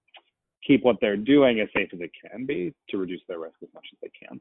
keep 0.66 0.84
what 0.84 0.96
they're 1.00 1.16
doing 1.16 1.60
as 1.60 1.68
safe 1.74 1.88
as 1.92 2.00
it 2.00 2.10
can 2.20 2.46
be 2.46 2.74
to 2.90 2.98
reduce 2.98 3.22
their 3.28 3.38
risk 3.38 3.56
as 3.62 3.68
much 3.74 3.86
as 3.92 3.98
they 4.02 4.10
can. 4.26 4.40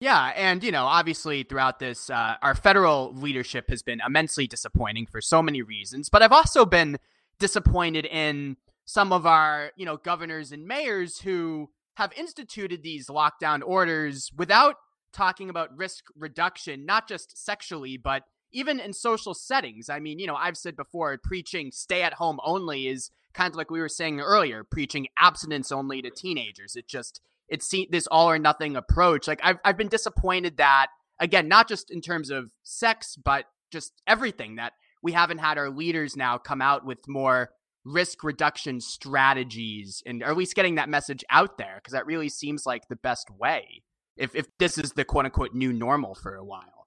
Yeah, 0.00 0.32
and 0.34 0.64
you 0.64 0.72
know, 0.72 0.86
obviously 0.86 1.42
throughout 1.42 1.78
this, 1.78 2.08
uh, 2.08 2.36
our 2.40 2.54
federal 2.54 3.14
leadership 3.14 3.68
has 3.68 3.82
been 3.82 4.00
immensely 4.04 4.46
disappointing 4.46 5.06
for 5.06 5.20
so 5.20 5.42
many 5.42 5.60
reasons. 5.60 6.08
But 6.08 6.22
I've 6.22 6.32
also 6.32 6.64
been 6.64 6.98
disappointed 7.40 8.06
in 8.06 8.56
some 8.84 9.12
of 9.12 9.26
our, 9.26 9.72
you 9.76 9.84
know, 9.84 9.96
governors 9.96 10.52
and 10.52 10.64
mayors 10.66 11.20
who 11.20 11.70
have 11.94 12.12
instituted 12.16 12.82
these 12.82 13.08
lockdown 13.08 13.60
orders 13.64 14.30
without 14.36 14.76
talking 15.12 15.50
about 15.50 15.76
risk 15.76 16.04
reduction, 16.16 16.86
not 16.86 17.08
just 17.08 17.36
sexually, 17.36 17.96
but 17.96 18.22
even 18.52 18.78
in 18.78 18.92
social 18.92 19.34
settings. 19.34 19.88
I 19.88 19.98
mean, 19.98 20.18
you 20.18 20.26
know, 20.26 20.36
I've 20.36 20.56
said 20.56 20.76
before, 20.76 21.18
preaching 21.22 21.70
stay 21.72 22.02
at 22.02 22.14
home 22.14 22.38
only 22.44 22.86
is 22.86 23.10
kind 23.32 23.52
of 23.52 23.56
like 23.56 23.70
we 23.70 23.80
were 23.80 23.88
saying 23.88 24.20
earlier, 24.20 24.64
preaching 24.64 25.08
abstinence 25.18 25.72
only 25.72 26.02
to 26.02 26.10
teenagers. 26.10 26.76
It 26.76 26.88
just, 26.88 27.20
it's 27.48 27.72
this 27.90 28.06
all 28.08 28.30
or 28.30 28.38
nothing 28.38 28.76
approach. 28.76 29.28
Like 29.28 29.40
I've, 29.42 29.58
I've 29.64 29.76
been 29.76 29.88
disappointed 29.88 30.56
that, 30.56 30.88
again, 31.18 31.48
not 31.48 31.68
just 31.68 31.90
in 31.90 32.00
terms 32.00 32.30
of 32.30 32.50
sex, 32.62 33.16
but 33.16 33.46
just 33.70 33.92
everything 34.06 34.56
that 34.56 34.72
we 35.02 35.12
haven't 35.12 35.38
had 35.38 35.58
our 35.58 35.70
leaders 35.70 36.16
now 36.16 36.38
come 36.38 36.60
out 36.60 36.84
with 36.84 36.98
more 37.08 37.50
risk 37.84 38.22
reduction 38.22 38.80
strategies 38.80 40.02
and 40.04 40.22
are 40.22 40.30
at 40.30 40.36
least 40.36 40.54
getting 40.54 40.74
that 40.74 40.88
message 40.88 41.24
out 41.30 41.56
there 41.56 41.76
because 41.76 41.92
that 41.92 42.06
really 42.06 42.28
seems 42.28 42.66
like 42.66 42.86
the 42.88 42.96
best 42.96 43.30
way 43.38 43.82
if, 44.16 44.34
if 44.34 44.46
this 44.58 44.76
is 44.76 44.92
the 44.92 45.04
quote 45.04 45.24
unquote 45.24 45.54
new 45.54 45.72
normal 45.72 46.14
for 46.14 46.36
a 46.36 46.44
while. 46.44 46.80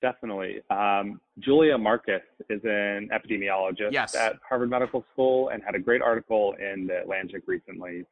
Definitely. 0.00 0.60
Um, 0.68 1.20
Julia 1.38 1.78
Marcus 1.78 2.22
is 2.50 2.60
an 2.64 3.08
epidemiologist 3.14 3.92
yes. 3.92 4.16
at 4.16 4.34
Harvard 4.46 4.68
Medical 4.68 5.04
School 5.12 5.50
and 5.50 5.62
had 5.62 5.76
a 5.76 5.78
great 5.78 6.02
article 6.02 6.56
in 6.58 6.88
the 6.88 7.02
Atlantic 7.02 7.44
recently 7.46 8.04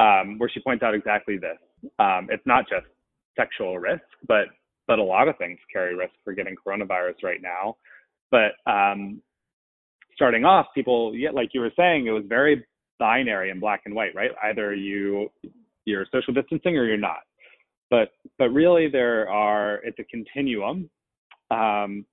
um, 0.00 0.38
where 0.38 0.50
she 0.52 0.58
points 0.58 0.82
out 0.82 0.92
exactly 0.92 1.38
this. 1.38 1.56
Um, 2.00 2.26
it's 2.30 2.44
not 2.46 2.68
just 2.68 2.86
sexual 3.36 3.78
risk, 3.78 4.02
but 4.26 4.46
but 4.86 4.98
a 4.98 5.02
lot 5.02 5.28
of 5.28 5.36
things 5.38 5.58
carry 5.72 5.94
risk 5.94 6.14
for 6.24 6.32
getting 6.32 6.54
coronavirus 6.54 7.22
right 7.22 7.42
now. 7.42 7.76
But 8.30 8.52
um, 8.70 9.20
starting 10.14 10.44
off, 10.44 10.66
people, 10.74 11.14
yeah, 11.14 11.30
like 11.30 11.50
you 11.52 11.60
were 11.60 11.72
saying, 11.76 12.06
it 12.06 12.10
was 12.10 12.24
very 12.28 12.64
binary 12.98 13.50
and 13.50 13.60
black 13.60 13.82
and 13.84 13.94
white, 13.94 14.14
right? 14.14 14.30
Either 14.42 14.74
you 14.74 15.30
you're 15.84 16.06
social 16.12 16.34
distancing 16.34 16.76
or 16.76 16.84
you're 16.84 16.96
not. 16.96 17.20
But 17.90 18.10
but 18.38 18.48
really, 18.48 18.88
there 18.88 19.28
are 19.30 19.76
it's 19.84 19.98
a 20.00 20.04
continuum, 20.04 20.90
um, 21.52 22.04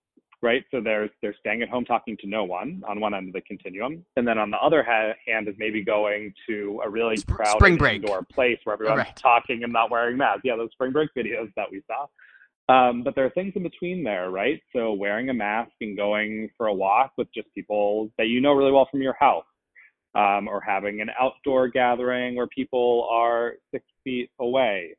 right? 0.41 0.63
So 0.69 0.81
there's 0.81 1.09
there's 1.21 1.35
staying 1.39 1.63
at 1.63 1.69
home 1.69 1.83
talking 1.83 2.15
to 2.17 2.27
no 2.27 2.43
one 2.43 2.83
on 2.87 2.99
one 2.99 3.15
end 3.15 3.29
of 3.29 3.33
the 3.33 3.41
continuum, 3.41 4.05
and 4.15 4.27
then 4.27 4.37
on 4.37 4.51
the 4.51 4.57
other 4.57 4.83
ha- 4.83 5.13
hand 5.25 5.47
is 5.47 5.55
maybe 5.57 5.83
going 5.83 6.31
to 6.47 6.79
a 6.85 6.89
really 6.89 7.19
crowded 7.23 7.57
spring 7.57 7.77
break. 7.77 7.95
indoor 7.95 8.21
place 8.23 8.59
where 8.63 8.73
everyone's 8.75 8.99
right. 8.99 9.15
talking 9.15 9.63
and 9.63 9.73
not 9.73 9.89
wearing 9.89 10.15
masks. 10.15 10.41
Yeah, 10.43 10.55
those 10.55 10.71
spring 10.73 10.91
break 10.91 11.09
videos 11.17 11.51
that 11.55 11.71
we 11.71 11.81
saw. 11.87 12.05
Um, 12.69 13.03
but 13.03 13.15
there 13.15 13.25
are 13.25 13.29
things 13.31 13.53
in 13.55 13.63
between 13.63 14.03
there, 14.03 14.29
right? 14.29 14.61
So 14.73 14.93
wearing 14.93 15.29
a 15.29 15.33
mask 15.33 15.71
and 15.81 15.97
going 15.97 16.49
for 16.57 16.67
a 16.67 16.73
walk 16.73 17.11
with 17.17 17.27
just 17.33 17.53
people 17.53 18.09
that 18.17 18.27
you 18.27 18.39
know 18.39 18.53
really 18.53 18.71
well 18.71 18.87
from 18.89 19.01
your 19.01 19.15
house, 19.19 19.45
um, 20.15 20.47
or 20.47 20.61
having 20.61 21.01
an 21.01 21.09
outdoor 21.19 21.67
gathering 21.67 22.35
where 22.35 22.47
people 22.47 23.07
are 23.11 23.53
six 23.71 23.83
feet 24.03 24.29
away. 24.39 24.95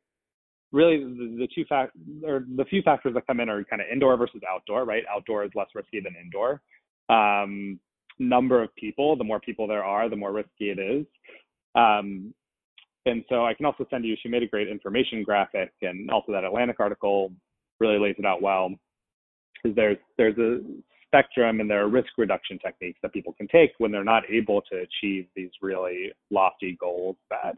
Really, 0.71 0.99
the, 0.99 1.37
the 1.39 1.47
two 1.55 1.65
fact 1.65 1.93
or 2.23 2.45
the 2.55 2.65
few 2.65 2.81
factors 2.83 3.13
that 3.15 3.25
come 3.25 3.39
in 3.39 3.49
are 3.49 3.63
kind 3.63 3.81
of 3.81 3.87
indoor 3.91 4.15
versus 4.17 4.41
outdoor, 4.47 4.85
right? 4.85 5.03
Outdoor 5.09 5.43
is 5.45 5.51
less 5.55 5.67
risky 5.73 5.99
than 5.99 6.15
indoor. 6.21 6.61
Um, 7.09 7.79
number 8.19 8.61
of 8.61 8.75
people, 8.75 9.15
the 9.15 9.23
more 9.23 9.39
people 9.39 9.67
there 9.67 9.83
are, 9.83 10.09
the 10.09 10.15
more 10.15 10.31
risky 10.33 10.69
it 10.69 10.79
is. 10.79 11.05
Um, 11.75 12.33
and 13.05 13.23
so 13.29 13.45
I 13.45 13.53
can 13.53 13.65
also 13.65 13.85
send 13.89 14.05
you. 14.05 14.15
She 14.21 14.29
made 14.29 14.43
a 14.43 14.47
great 14.47 14.67
information 14.67 15.23
graphic, 15.23 15.71
and 15.81 16.09
also 16.09 16.31
that 16.31 16.43
Atlantic 16.43 16.79
article 16.79 17.31
really 17.79 17.99
lays 17.99 18.15
it 18.17 18.25
out 18.25 18.41
well. 18.41 18.69
Is 19.63 19.75
there's 19.75 19.97
there's 20.17 20.37
a 20.37 20.59
spectrum 21.07 21.59
and 21.59 21.69
there 21.69 21.83
are 21.83 21.87
risk 21.87 22.09
reduction 22.17 22.59
techniques 22.59 22.99
that 23.01 23.13
people 23.13 23.33
can 23.33 23.47
take 23.47 23.71
when 23.77 23.91
they're 23.91 24.03
not 24.03 24.23
able 24.29 24.61
to 24.71 24.77
achieve 24.77 25.27
these 25.35 25.49
really 25.61 26.11
lofty 26.29 26.77
goals 26.79 27.15
that 27.29 27.55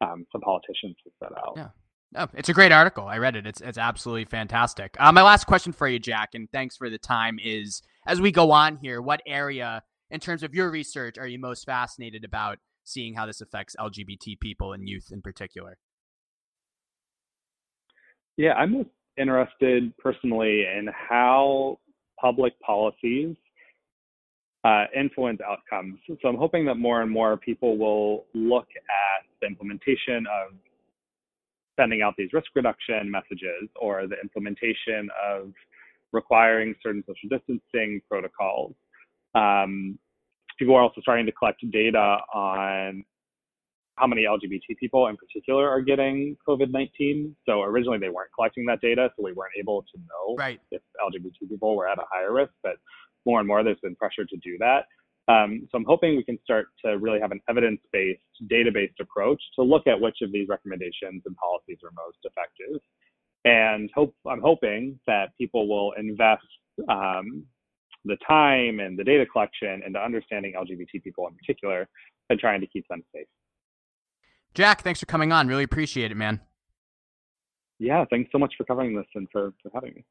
um, 0.00 0.26
some 0.32 0.40
politicians 0.40 0.96
have 1.04 1.12
set 1.30 1.38
out. 1.38 1.54
Yeah. 1.56 1.68
Oh, 2.16 2.28
it's 2.34 2.48
a 2.48 2.54
great 2.54 2.72
article. 2.72 3.06
I 3.06 3.18
read 3.18 3.36
it. 3.36 3.46
It's 3.46 3.60
it's 3.60 3.76
absolutely 3.76 4.24
fantastic. 4.24 4.96
Uh, 4.98 5.12
my 5.12 5.22
last 5.22 5.46
question 5.46 5.72
for 5.72 5.86
you, 5.86 5.98
Jack, 5.98 6.30
and 6.34 6.50
thanks 6.50 6.76
for 6.76 6.88
the 6.88 6.98
time, 6.98 7.38
is 7.42 7.82
as 8.06 8.20
we 8.20 8.32
go 8.32 8.50
on 8.50 8.78
here, 8.78 9.02
what 9.02 9.20
area, 9.26 9.82
in 10.10 10.18
terms 10.18 10.42
of 10.42 10.54
your 10.54 10.70
research, 10.70 11.18
are 11.18 11.26
you 11.26 11.38
most 11.38 11.66
fascinated 11.66 12.24
about 12.24 12.58
seeing 12.84 13.14
how 13.14 13.26
this 13.26 13.42
affects 13.42 13.76
LGBT 13.78 14.40
people 14.40 14.72
and 14.72 14.88
youth 14.88 15.08
in 15.12 15.20
particular? 15.20 15.76
Yeah, 18.38 18.54
I'm 18.54 18.72
most 18.72 18.88
interested 19.18 19.96
personally 19.98 20.62
in 20.62 20.88
how 20.92 21.78
public 22.20 22.58
policies 22.60 23.36
uh, 24.64 24.84
influence 24.98 25.40
outcomes. 25.46 25.98
So 26.20 26.28
I'm 26.28 26.36
hoping 26.36 26.64
that 26.66 26.74
more 26.74 27.02
and 27.02 27.10
more 27.10 27.36
people 27.36 27.78
will 27.78 28.26
look 28.34 28.66
at 28.76 29.26
the 29.40 29.46
implementation 29.46 30.26
of 30.26 30.54
sending 31.78 32.02
out 32.02 32.14
these 32.18 32.32
risk 32.32 32.48
reduction 32.54 33.10
messages 33.10 33.68
or 33.80 34.06
the 34.06 34.16
implementation 34.22 35.08
of 35.24 35.52
requiring 36.12 36.74
certain 36.82 37.04
social 37.06 37.28
distancing 37.28 38.00
protocols. 38.08 38.74
Um, 39.34 39.98
people 40.58 40.74
are 40.74 40.82
also 40.82 41.00
starting 41.00 41.26
to 41.26 41.32
collect 41.32 41.60
data 41.70 42.18
on 42.34 43.04
how 43.98 44.06
many 44.06 44.24
LGBT 44.24 44.76
people 44.78 45.06
in 45.08 45.16
particular 45.16 45.68
are 45.68 45.80
getting 45.80 46.36
COVID 46.46 46.70
19. 46.70 47.34
So 47.46 47.62
originally 47.62 47.98
they 47.98 48.08
weren't 48.08 48.30
collecting 48.34 48.64
that 48.66 48.80
data, 48.80 49.10
so 49.16 49.24
we 49.24 49.32
weren't 49.32 49.54
able 49.58 49.82
to 49.82 49.98
know 49.98 50.36
right. 50.36 50.60
if 50.70 50.82
LGBT 51.00 51.48
people 51.48 51.76
were 51.76 51.88
at 51.88 51.98
a 51.98 52.04
higher 52.10 52.32
risk. 52.32 52.52
But 52.62 52.76
more 53.26 53.40
and 53.40 53.48
more 53.48 53.62
there's 53.62 53.80
been 53.82 53.96
pressure 53.96 54.24
to 54.24 54.36
do 54.36 54.56
that. 54.58 54.84
Um, 55.28 55.68
so 55.70 55.76
I'm 55.76 55.84
hoping 55.84 56.16
we 56.16 56.24
can 56.24 56.38
start 56.42 56.68
to 56.84 56.96
really 56.96 57.20
have 57.20 57.32
an 57.32 57.40
evidence-based, 57.50 58.20
data-based 58.48 58.98
approach 58.98 59.42
to 59.56 59.62
look 59.62 59.86
at 59.86 60.00
which 60.00 60.16
of 60.22 60.32
these 60.32 60.48
recommendations 60.48 61.22
and 61.26 61.36
policies 61.36 61.78
are 61.84 61.90
most 61.94 62.16
effective. 62.24 62.80
And 63.44 63.90
hope 63.94 64.14
I'm 64.26 64.40
hoping 64.40 64.98
that 65.06 65.36
people 65.36 65.68
will 65.68 65.92
invest 65.98 66.46
um, 66.88 67.44
the 68.06 68.16
time 68.26 68.80
and 68.80 68.98
the 68.98 69.04
data 69.04 69.26
collection 69.26 69.82
into 69.86 69.98
understanding 69.98 70.54
LGBT 70.56 71.02
people 71.04 71.26
in 71.28 71.34
particular 71.34 71.86
and 72.30 72.38
trying 72.38 72.60
to 72.60 72.66
keep 72.66 72.86
them 72.88 73.02
safe. 73.14 73.26
Jack, 74.54 74.82
thanks 74.82 75.00
for 75.00 75.06
coming 75.06 75.32
on. 75.32 75.48
Really 75.48 75.64
appreciate 75.64 76.10
it, 76.10 76.16
man. 76.16 76.40
Yeah, 77.78 78.04
thanks 78.10 78.30
so 78.32 78.38
much 78.38 78.54
for 78.56 78.64
covering 78.64 78.96
this 78.96 79.06
and 79.14 79.28
for, 79.30 79.52
for 79.62 79.70
having 79.72 79.94
me. 79.94 80.04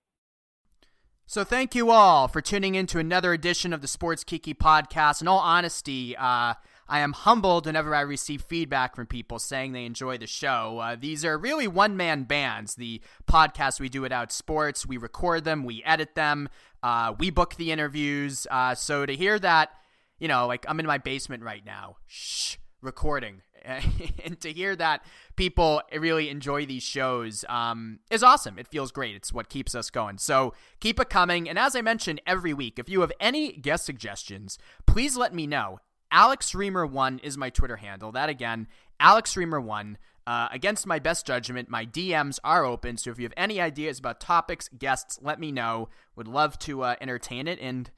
So 1.29 1.43
thank 1.43 1.75
you 1.75 1.91
all 1.91 2.29
for 2.29 2.39
tuning 2.39 2.75
in 2.75 2.87
to 2.87 2.99
another 2.99 3.33
edition 3.33 3.73
of 3.73 3.81
the 3.81 3.87
Sports 3.87 4.23
Kiki 4.23 4.53
podcast. 4.53 5.21
In 5.21 5.27
all 5.27 5.39
honesty, 5.39 6.15
uh, 6.15 6.53
I 6.89 6.99
am 6.99 7.11
humbled 7.11 7.65
whenever 7.65 7.93
I 7.93 7.99
receive 7.99 8.41
feedback 8.41 8.95
from 8.95 9.07
people 9.07 9.37
saying 9.37 9.73
they 9.73 9.85
enjoy 9.85 10.17
the 10.17 10.27
show. 10.27 10.79
Uh, 10.79 10.95
these 10.97 11.25
are 11.25 11.37
really 11.37 11.67
one 11.67 11.97
man 11.97 12.23
bands. 12.23 12.75
The 12.75 13.01
podcast 13.29 13.81
we 13.81 13.89
do 13.89 14.05
at 14.05 14.11
Outsports, 14.11 14.85
we 14.85 14.95
record 14.95 15.43
them, 15.43 15.65
we 15.65 15.83
edit 15.83 16.15
them, 16.15 16.47
uh, 16.81 17.13
we 17.19 17.29
book 17.29 17.55
the 17.55 17.73
interviews. 17.73 18.47
Uh, 18.49 18.73
so 18.73 19.05
to 19.05 19.13
hear 19.13 19.37
that, 19.39 19.71
you 20.19 20.29
know, 20.29 20.47
like 20.47 20.65
I'm 20.69 20.79
in 20.79 20.85
my 20.85 20.97
basement 20.97 21.43
right 21.43 21.65
now, 21.65 21.97
shh, 22.05 22.55
recording. 22.81 23.41
and 23.65 24.39
to 24.39 24.53
hear 24.53 24.75
that 24.75 25.03
people 25.35 25.81
really 25.97 26.29
enjoy 26.29 26.65
these 26.65 26.83
shows 26.83 27.43
um, 27.49 27.99
is 28.09 28.23
awesome. 28.23 28.57
It 28.57 28.67
feels 28.67 28.91
great. 28.91 29.15
It's 29.15 29.33
what 29.33 29.49
keeps 29.49 29.75
us 29.75 29.89
going. 29.89 30.17
So 30.19 30.53
keep 30.79 30.99
it 30.99 31.09
coming. 31.09 31.49
And 31.49 31.59
as 31.59 31.75
I 31.75 31.81
mentioned 31.81 32.21
every 32.25 32.53
week, 32.53 32.79
if 32.79 32.87
you 32.87 33.01
have 33.01 33.11
any 33.19 33.51
guest 33.51 33.85
suggestions, 33.85 34.57
please 34.85 35.17
let 35.17 35.33
me 35.33 35.47
know. 35.47 35.79
Alex 36.11 36.53
Reimer 36.53 36.89
one 36.89 37.19
is 37.19 37.37
my 37.37 37.49
Twitter 37.49 37.77
handle. 37.77 38.13
That 38.13 38.29
again, 38.29 38.67
Alex 38.99 39.35
Reimer 39.35 39.61
one 39.63 39.97
Uh, 40.27 40.49
against 40.51 40.85
my 40.85 40.99
best 40.99 41.25
judgment, 41.25 41.69
my 41.69 41.85
DMs 41.85 42.37
are 42.43 42.65
open. 42.65 42.97
So 42.97 43.11
if 43.11 43.17
you 43.17 43.23
have 43.23 43.33
any 43.37 43.61
ideas 43.61 43.97
about 43.99 44.19
topics, 44.19 44.69
guests, 44.77 45.19
let 45.21 45.39
me 45.39 45.53
know. 45.53 45.87
Would 46.17 46.27
love 46.27 46.59
to 46.59 46.83
uh, 46.83 46.95
entertain 46.99 47.47
it. 47.47 47.59
And 47.61 47.89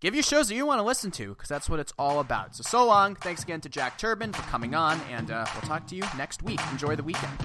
give 0.00 0.14
you 0.14 0.22
shows 0.22 0.48
that 0.48 0.54
you 0.54 0.66
want 0.66 0.78
to 0.78 0.84
listen 0.84 1.10
to 1.12 1.28
because 1.28 1.48
that's 1.48 1.68
what 1.68 1.80
it's 1.80 1.92
all 1.98 2.20
about. 2.20 2.56
So, 2.56 2.62
so 2.62 2.86
long. 2.86 3.14
Thanks 3.14 3.42
again 3.42 3.60
to 3.62 3.68
Jack 3.68 3.98
Turban 3.98 4.32
for 4.32 4.42
coming 4.42 4.74
on, 4.74 5.00
and 5.10 5.30
uh, 5.30 5.46
we'll 5.54 5.62
talk 5.62 5.86
to 5.88 5.96
you 5.96 6.02
next 6.16 6.42
week. 6.42 6.60
Enjoy 6.72 6.96
the 6.96 7.02
weekend. 7.02 7.38